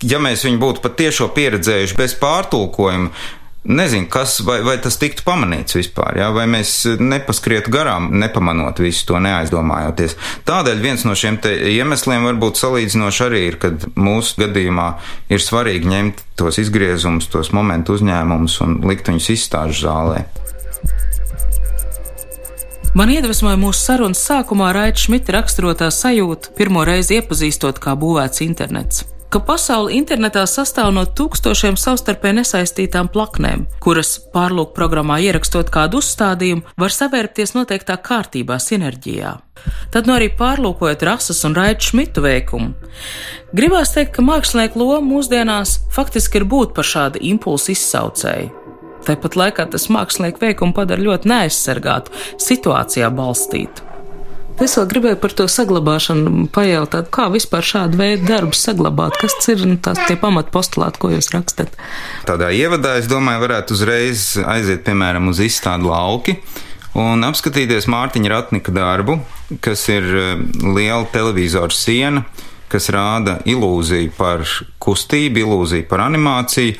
Ja 0.00 0.16
mēs 0.16 0.46
viņu 0.48 0.62
būtu 0.64 0.84
patiešām 0.84 1.28
pieredzējuši 1.36 2.00
bez 2.00 2.16
pārtulkojuma, 2.20 3.12
Nezinu, 3.68 4.06
kas, 4.10 4.40
vai, 4.46 4.60
vai 4.62 4.76
tas 4.78 4.94
tiktu 5.00 5.24
pamanīts 5.26 5.74
vispār, 5.74 6.20
jā, 6.20 6.28
vai 6.34 6.44
mēs 6.50 6.70
nepaskrietu 7.02 7.72
garām, 7.74 8.12
nepamanot 8.20 8.78
visu 8.78 9.08
to, 9.08 9.18
neaizdomājoties. 9.22 10.14
Tādēļ 10.46 10.82
viens 10.84 11.02
no 11.08 11.16
šiem 11.18 11.40
iemesliem 11.42 12.28
varbūt 12.28 12.60
salīdzinoši 12.60 13.24
arī 13.26 13.40
ir, 13.48 13.58
kad 13.64 13.88
mūsu 13.98 14.38
gadījumā 14.44 14.86
ir 15.34 15.42
svarīgi 15.42 15.90
ņemt 15.90 16.22
tos 16.38 16.60
izgriezumus, 16.62 17.26
tos 17.32 17.50
momentu 17.56 17.96
uzņēmumus 17.98 18.60
un 18.62 18.78
likt 18.86 19.10
viņus 19.10 19.32
izstāžu 19.34 19.82
zālē. 19.88 20.22
Man 22.96 23.10
iedvesmoja 23.12 23.58
mūsu 23.60 23.82
sarunas 23.82 24.22
sākumā 24.24 24.70
Raita 24.78 25.02
Šmita 25.02 25.34
raksturotā 25.40 25.90
sajūta, 25.90 26.54
pirmo 26.56 26.86
reizi 26.86 27.18
iepazīstot, 27.18 27.82
kā 27.82 27.98
būvēts 27.98 28.46
internets 28.46 29.04
ka 29.32 29.40
pasaule 29.42 29.94
internetā 29.96 30.44
sastāv 30.50 30.92
no 30.94 31.04
tūkstošiem 31.18 31.78
savstarpēji 31.80 32.38
nesaistītām 32.40 33.10
plaknēm, 33.12 33.66
kuras 33.82 34.16
pārlūk 34.34 34.74
programmā 34.76 35.18
ierakstot 35.24 35.72
kādu 35.74 36.00
uzstādījumu, 36.02 36.64
var 36.78 36.94
savērpties 36.94 37.56
noteiktā 37.56 37.98
kārtībā, 38.08 38.58
sinerģijā. 38.62 39.36
Tad 39.90 40.06
no 40.06 40.14
nu 40.14 40.18
arī 40.20 40.28
pārlūkojot 40.38 41.02
rases 41.08 41.42
un 41.48 41.56
raidu 41.56 41.88
šmitu 41.88 42.22
veikumu. 42.22 42.74
Gribās 43.56 43.94
teikt, 43.94 44.14
ka 44.16 44.24
mākslinieku 44.26 44.78
loma 44.82 45.02
mūsdienās 45.06 45.78
faktiski 45.94 46.42
ir 46.42 46.46
būt 46.50 46.76
par 46.76 46.86
šādu 46.86 47.22
impulsu 47.32 47.72
izsaucēju. 47.74 48.52
Tāpat 49.06 49.36
laikā 49.38 49.68
tas 49.70 49.86
mākslinieku 49.92 50.42
veikumu 50.42 50.74
padara 50.76 51.02
ļoti 51.02 51.30
neaizsargātu, 51.30 52.14
situācijā 52.42 53.10
balstītu. 53.14 53.95
Es 54.56 54.72
vēl 54.78 54.86
gribēju 54.88 55.18
par 55.20 55.34
to 55.36 55.44
saglabāšanu 55.52 56.46
pajautāt, 56.54 57.10
kā 57.12 57.26
vispār 57.32 57.66
šādu 57.66 57.98
veidu 58.00 58.24
darbus 58.30 58.62
saglabāt, 58.64 59.18
kas 59.20 59.36
ir 59.52 59.66
nu, 59.68 59.76
tās 59.76 60.00
tie 60.08 60.16
pamatpostulāti, 60.20 61.00
ko 61.02 61.10
jūs 61.12 61.28
rakstat. 61.34 61.76
Tādā 62.28 62.48
ievadā, 62.56 62.94
es 62.96 63.10
domāju, 63.10 63.42
varētu 63.44 63.76
uzreiz 63.76 64.30
aiziet, 64.40 64.80
piemēram, 64.86 65.28
uz 65.28 65.42
izstādi 65.44 65.90
lauki 65.90 66.38
un 66.96 67.26
apskatīties 67.28 67.88
Mārtiņa 67.92 68.32
Ratnika 68.32 68.72
darbu, 68.72 69.18
kas 69.60 69.84
ir 69.92 70.08
eh, 70.08 70.44
liela 70.64 71.04
televizora 71.12 71.76
siena, 71.76 72.24
kas 72.72 72.88
rāda 72.94 73.38
ilūziju 73.46 74.14
par 74.16 74.46
kustību, 74.82 75.44
ilūziju 75.44 75.86
par 75.90 76.06
animāciju 76.08 76.78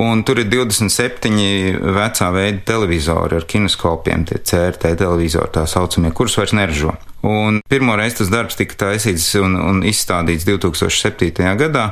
Un 0.00 0.22
tur 0.24 0.40
ir 0.40 0.48
27 0.48 1.80
vecā 1.92 2.28
veida 2.32 2.62
televizori 2.64 3.36
ar 3.36 3.44
kineskopiem, 3.44 4.24
tie 4.28 4.38
CRT 4.40 4.94
televizori, 4.96 5.52
tā 5.52 5.66
saucamie, 5.68 6.14
kurus 6.16 6.38
vairs 6.40 6.54
neražo. 6.56 6.94
Un 7.28 7.60
pirmo 7.68 7.94
reizi 7.98 8.22
tas 8.22 8.30
darbs 8.32 8.56
tika 8.58 8.78
taisīts 8.80 9.28
un, 9.38 9.54
un 9.60 9.82
izstādīts 9.86 10.46
2007. 10.48 11.44
gadā, 11.60 11.84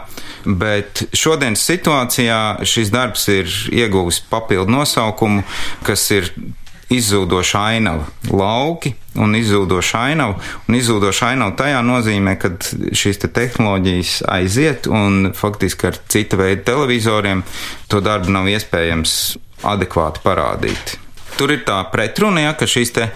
bet 0.47 1.05
šodienas 1.13 1.63
situācijā 1.69 2.41
šis 2.67 2.91
darbs 2.95 3.29
ir 3.31 3.53
ieguvis 3.71 4.23
papildu 4.33 4.73
nosaukumu, 4.73 5.45
kas 5.87 6.09
ir 6.17 6.33
izzūdoša 6.91 7.65
ainava 7.73 8.07
lauki 8.31 8.95
un 9.21 9.35
izzūdoša 9.39 10.05
ainava. 10.11 10.39
Un 10.69 10.79
izzūdoša 10.79 11.33
ainava 11.33 11.57
tajā 11.59 11.83
nozīmē, 11.87 12.37
ka 12.41 12.53
šīs 12.97 13.23
te 13.23 13.31
tehnoloģijas 13.35 14.17
aiziet 14.31 14.89
un 14.91 15.31
faktiski 15.37 15.91
ar 15.91 16.01
cita 16.11 16.41
veida 16.41 16.67
televizoriem 16.73 17.45
to 17.91 18.03
darbu 18.05 18.35
nav 18.35 18.51
iespējams 18.51 19.21
adekvāti 19.71 20.25
parādīt. 20.25 20.97
Tur 21.39 21.53
ir 21.55 21.63
tā 21.65 21.79
pretruna, 21.93 22.43
ja, 22.49 22.57
ka 22.59 22.67
šīs 22.69 22.91
te 22.97 23.07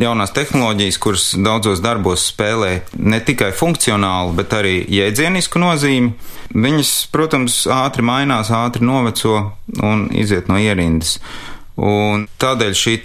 jaunās 0.00 0.32
tehnoloģijas, 0.34 0.98
kuras 1.02 1.26
daudzos 1.38 1.82
darbos 1.82 2.24
spēlē 2.30 2.72
ne 2.98 3.20
tikai 3.26 3.50
funkcionālu, 3.56 4.34
bet 4.38 4.54
arī 4.56 4.74
jēdzienisku 4.90 5.60
nozīmi, 5.60 6.12
viņas, 6.54 6.92
protams, 7.14 7.62
ātri 7.70 8.04
mainās, 8.06 8.52
ātri 8.54 8.86
noveco 8.86 9.36
un 9.86 10.08
iziet 10.16 10.50
no 10.50 10.58
ierindas. 10.58 11.18
Un 11.80 12.26
tādēļ 12.40 12.74
šī 12.76 12.96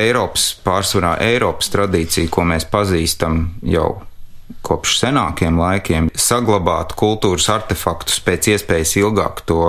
Eiropas 0.00 0.52
pārsvarā 0.62 1.16
Eiropas 1.24 1.72
tradīcija, 1.72 2.30
ko 2.30 2.44
mēs 2.46 2.68
pazīstam 2.70 3.42
jau 3.66 4.02
kopš 4.66 5.00
senākiem 5.00 5.58
laikiem, 5.58 6.10
saglabāt 6.14 6.94
kultūras 6.98 7.48
artefaktus 7.50 8.20
pēc 8.22 8.52
iespējas 8.54 8.94
ilgāk 9.00 9.42
to 9.48 9.64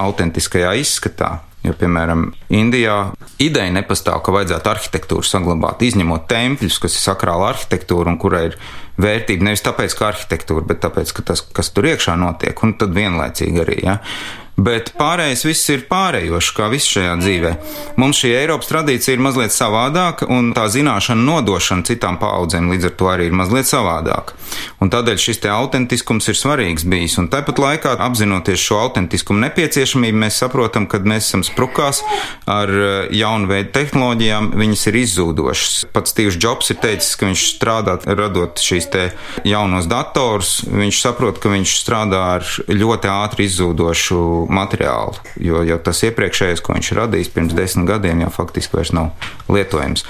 autentiskajā 0.00 0.72
izskatā. 0.80 1.40
Jo, 1.66 1.74
piemēram, 1.74 2.28
Indijā 2.54 2.96
ideja 3.42 3.72
nepastāv, 3.74 4.20
ka 4.22 4.32
vajadzētu 4.36 4.70
arhitektūru 4.70 5.26
saglabāt, 5.26 5.82
izņemot 5.82 6.28
tempļus, 6.30 6.78
kas 6.84 6.94
ir 6.94 7.02
sakrāla 7.02 7.48
arhitektūra 7.50 8.12
un 8.12 8.20
kurai 8.22 8.44
ir 8.52 8.58
vērtība 9.02 9.48
nevis 9.48 9.64
tāpēc, 9.66 9.96
ka 9.98 10.12
arhitektūra, 10.12 10.62
bet 10.68 10.84
tāpēc, 10.84 11.10
ka 11.16 11.24
tas, 11.32 11.42
kas 11.42 11.72
tur 11.74 11.88
iekšā 11.90 12.14
notiek, 12.20 12.62
un 12.62 12.76
tad 12.78 12.94
vienlaicīgi 12.94 13.64
arī. 13.64 13.80
Ja? 13.82 13.98
Bet 14.56 14.92
pārējais 14.96 15.44
viss 15.46 15.70
ir 15.72 15.84
pārējošs, 15.90 16.52
kā 16.56 16.68
viss 16.72 16.88
šajā 16.88 17.14
dzīvē. 17.20 17.52
Mums 18.00 18.22
šī 18.22 18.32
Eiropas 18.38 18.70
tradīcija 18.70 19.16
ir 19.16 19.22
mazliet 19.24 19.52
savādāka, 19.54 20.28
un 20.32 20.52
tā 20.56 20.66
zināšana 20.72 21.22
nodošana 21.26 21.84
citām 21.86 22.16
paudzēm 22.20 22.70
līdz 22.72 22.88
ar 22.90 22.94
to 22.96 23.10
arī 23.12 23.28
ir 23.28 23.36
mazliet 23.36 23.68
savādāka. 23.68 24.36
Un 24.80 24.90
tādēļ 24.92 25.20
šis 25.20 25.42
te 25.44 25.52
autentiskums 25.52 26.28
ir 26.32 26.38
svarīgs 26.38 26.86
bijis, 26.88 27.18
un 27.20 27.28
tāpat 27.32 27.60
laikā 27.60 27.96
apzinoties 28.06 28.62
šo 28.62 28.80
autentiskumu 28.86 29.42
nepieciešamību, 29.44 30.20
mēs 30.24 30.40
saprotam, 30.40 30.88
ka 30.88 31.02
mēs 31.04 31.28
esam 31.28 31.44
sprukās 31.46 32.02
ar 32.48 32.72
eh, 32.72 32.96
jaunu 33.16 33.50
veidu 33.50 33.72
tehnoloģijām, 33.76 34.52
viņas 34.56 34.86
ir 34.90 35.00
izzūdošas. 35.02 35.76
Pats 35.92 36.14
Steve's 36.14 36.40
Jobs 36.40 36.72
ir 36.72 36.80
teicis, 36.80 37.12
ka 37.18 37.28
viņš 37.28 37.44
strādā 37.56 37.98
radot 38.06 38.60
šīs 38.62 38.88
te 38.92 39.06
jaunos 39.44 39.88
datorus, 39.90 40.58
viņš 40.70 41.02
saprot, 41.02 41.40
ka 41.42 41.52
viņš 41.52 41.76
strādā 41.82 42.22
ar 42.38 42.48
ļoti 42.70 43.12
ātri 43.12 43.48
izzūdošu 43.50 44.45
materiālu, 44.52 45.16
jo, 45.42 45.62
jo 45.66 45.78
tas 45.82 46.02
iepriekšējais, 46.06 46.62
ko 46.64 46.76
viņš 46.76 46.90
radījis 46.98 47.30
pirms 47.34 47.54
desmit 47.56 47.88
gadiem, 47.90 48.24
jau 48.24 48.32
faktiski 48.34 48.78
vairs 48.78 48.92
nav 48.96 49.30
lietojams. 49.52 50.06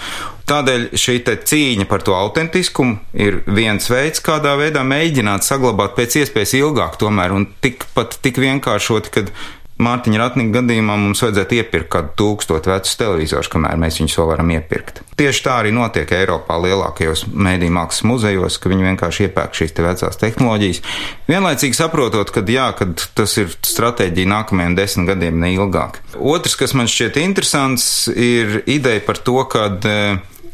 Tādēļ 0.46 0.88
šī 0.94 1.16
cīņa 1.26 1.88
par 1.90 2.04
to 2.06 2.14
autentiskumu 2.14 3.00
ir 3.18 3.40
viens 3.50 3.88
veids, 3.90 4.22
kādā 4.22 4.54
veidā 4.60 4.84
mēģināt 4.86 5.46
saglabāt 5.46 5.96
pēc 5.98 6.20
iespējas 6.22 6.54
ilgāk, 6.60 7.00
tomēr, 7.00 7.34
un 7.34 7.48
tikpat 7.64 8.20
tik 8.22 8.38
vienkāršoti, 8.44 9.14
kad 9.16 9.32
Mārtiņa 9.76 10.20
Ratnika 10.22 10.54
gadījumā 10.54 10.94
mums 10.96 11.20
vajadzētu 11.20 11.58
iepirkt 11.58 11.90
kādu 11.92 12.14
tūkstotu 12.16 12.70
vecus 12.72 12.96
televizorus, 12.96 13.50
kamēr 13.52 13.76
mēs 13.80 13.98
viņus 14.00 14.14
vēl 14.16 14.30
varam 14.30 14.52
iepirkt. 14.54 15.02
Tieši 15.20 15.42
tā 15.44 15.58
arī 15.60 15.72
notiek 15.76 16.14
Eiropā 16.16 16.56
lielākajos 16.62 17.26
mēdī 17.28 17.68
mākslas 17.72 18.06
muzejos, 18.08 18.56
ka 18.56 18.72
viņi 18.72 18.88
vienkārši 18.88 19.26
iepērk 19.28 19.58
šīs 19.58 19.76
te 19.76 19.84
vecās 19.84 20.16
tehnoloģijas. 20.22 20.80
Vienlaicīgi 21.28 21.76
saprotot, 21.76 22.32
ka 22.32 22.44
jā, 22.48 22.70
kad 22.78 23.04
tas 23.20 23.36
ir 23.42 23.52
stratēģija 23.52 24.32
nākamajiem 24.32 24.78
desmit 24.80 25.12
gadiem, 25.12 25.44
ne 25.44 25.52
ilgāk. 25.58 26.00
Otrs, 26.16 26.56
kas 26.56 26.72
man 26.72 26.88
šķiet 26.88 27.20
interesants, 27.20 28.08
ir 28.08 28.62
ideja 28.64 29.04
par 29.04 29.20
to, 29.20 29.38
ka 29.52 29.68
e, 29.76 30.00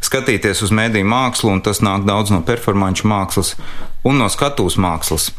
skatīties 0.03 0.67
uz 0.67 0.75
mēdīju 0.75 1.07
mākslu, 1.15 1.55
un 1.55 1.63
tas 1.63 1.79
nāk 1.79 2.03
daudz 2.11 2.35
no 2.35 2.43
performanču 2.43 3.07
mākslas 3.07 3.55
un 4.03 4.19
no 4.19 4.27
skatuves 4.27 4.75
mākslas, 4.83 5.31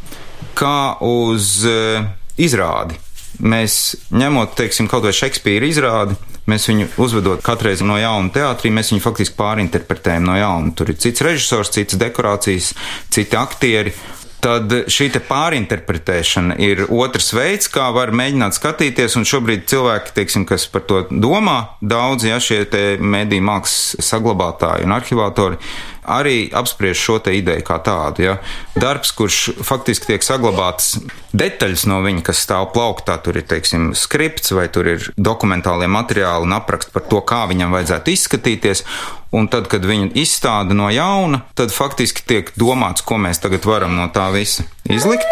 kā 0.56 0.96
uz 1.04 1.58
uh, 1.68 2.06
izrādi 2.40 3.03
mēs 3.40 3.96
ņemot, 4.14 4.56
teiksim, 4.60 4.90
kaut 4.92 5.06
vai 5.08 5.14
Šekspīra 5.16 5.70
izrādi, 5.70 6.18
mēs 6.50 6.68
viņu 6.70 6.90
uzvedot 7.02 7.44
katreiz 7.46 7.84
no 7.86 7.98
jauna 8.00 8.34
teātrī, 8.36 8.72
mēs 8.74 8.92
viņu 8.94 9.04
faktiski 9.04 9.38
pārinterpretējam 9.40 10.28
no 10.28 10.36
jauna. 10.38 10.74
Tur 10.78 10.94
ir 10.94 11.00
cits 11.02 11.24
režisors, 11.26 11.72
cits 11.74 12.00
dekorācijas, 12.00 12.74
citi 13.14 13.40
aktieri. 13.40 13.96
Tad 14.44 14.74
šī 14.92 15.06
pārinterpretēšana 15.24 16.58
ir 16.60 16.82
otrs 16.92 17.30
veids, 17.32 17.70
kā 17.72 17.86
var 17.96 18.12
mēģināt 18.12 18.58
skatīties, 18.58 19.16
un 19.16 19.24
šobrīd 19.24 19.64
cilvēki, 19.72 20.12
teiksim, 20.18 20.44
kas 20.50 20.66
par 20.68 20.84
to 20.90 21.06
domā, 21.08 21.78
daudz, 21.80 22.26
ja 22.28 22.42
šie 22.44 22.66
mediju 23.00 23.46
mākslas 23.48 24.04
saglabātāji 24.04 24.84
un 24.84 24.98
arhivātori, 24.98 25.62
arī 26.06 26.50
apspriež 26.54 27.00
šo 27.00 27.18
ideju 27.32 27.64
kā 27.68 27.80
tādu. 27.84 28.26
Ja? 28.26 28.36
Darbs, 28.76 29.14
kurš 29.16 29.40
faktiski 29.64 30.12
tiek 30.12 30.26
saglabāts 30.26 30.98
detaļas 31.34 31.86
no 31.90 32.02
viņa, 32.06 32.24
kas 32.26 32.44
stāv 32.46 32.72
plauktā, 32.76 33.18
tur 33.24 33.40
ir, 33.40 33.48
teiksim, 33.50 33.92
skripts 33.98 34.54
vai 34.56 34.68
tur 34.74 34.90
ir 34.96 35.10
dokumentālie 35.18 35.90
materiāli 35.92 36.48
un 36.48 36.58
apraksts 36.58 36.94
par 36.94 37.06
to, 37.10 37.22
kā 37.26 37.46
viņam 37.52 37.74
vajadzētu 37.76 38.14
izskatīties. 38.14 38.86
Un 39.34 39.48
tad, 39.50 39.66
kad 39.66 39.82
viņu 39.82 40.12
izstāda 40.22 40.76
no 40.78 40.92
jauna, 40.94 41.42
tad 41.58 41.74
faktiski 41.74 42.22
tiek 42.30 42.52
domāts, 42.60 43.02
ko 43.02 43.18
mēs 43.18 43.42
tagad 43.42 43.66
varam 43.66 43.96
no 43.98 44.06
tā 44.14 44.28
visa 44.36 44.68
izlikt 44.86 45.26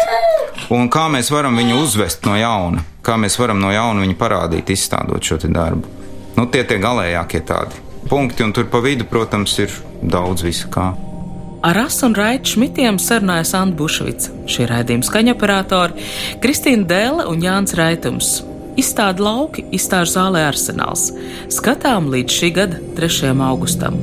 un 0.74 0.90
kā 0.92 1.06
mēs 1.12 1.30
varam 1.32 1.56
viņu 1.58 1.78
uzvest 1.82 2.26
no 2.26 2.36
jauna, 2.38 2.84
kā 3.04 3.16
mēs 3.20 3.38
varam 3.40 3.60
no 3.62 3.72
jauna 3.72 4.04
viņu 4.04 4.18
parādīt, 4.18 4.74
izstādot 4.74 5.22
šo 5.24 5.38
darbu. 5.46 5.88
Nu, 6.36 6.46
tie 6.48 6.64
tie 6.64 6.78
galējākie 6.80 7.42
tādi 7.46 7.81
punkti, 8.10 8.44
un 8.44 8.52
tur 8.52 8.68
pa 8.70 8.82
vidu, 8.84 9.06
protams, 9.08 9.56
ir 9.62 9.72
daudz 10.02 10.44
visu 10.46 10.70
kā. 10.72 10.92
Ar 11.62 11.78
Asu 11.84 12.08
un 12.08 12.16
Raitu 12.18 12.56
Šmitiem 12.56 12.98
sarunājas 12.98 13.52
Anna 13.54 13.76
Bušvica, 13.78 14.32
šī 14.50 14.66
raidījuma 14.66 15.06
skaņoperatori, 15.06 16.08
Kristīna 16.42 16.88
Dēle 16.90 17.28
un 17.30 17.44
Jānis 17.44 17.76
Raitums. 17.78 18.32
Izstāda 18.80 19.22
lauki, 19.22 19.66
izstāžu 19.70 20.16
zālē 20.16 20.46
arsenāls. 20.48 21.10
Skatām 21.52 22.10
līdz 22.10 22.40
šī 22.40 22.54
gada 22.56 22.80
3. 22.98 23.36
augustam. 23.46 24.00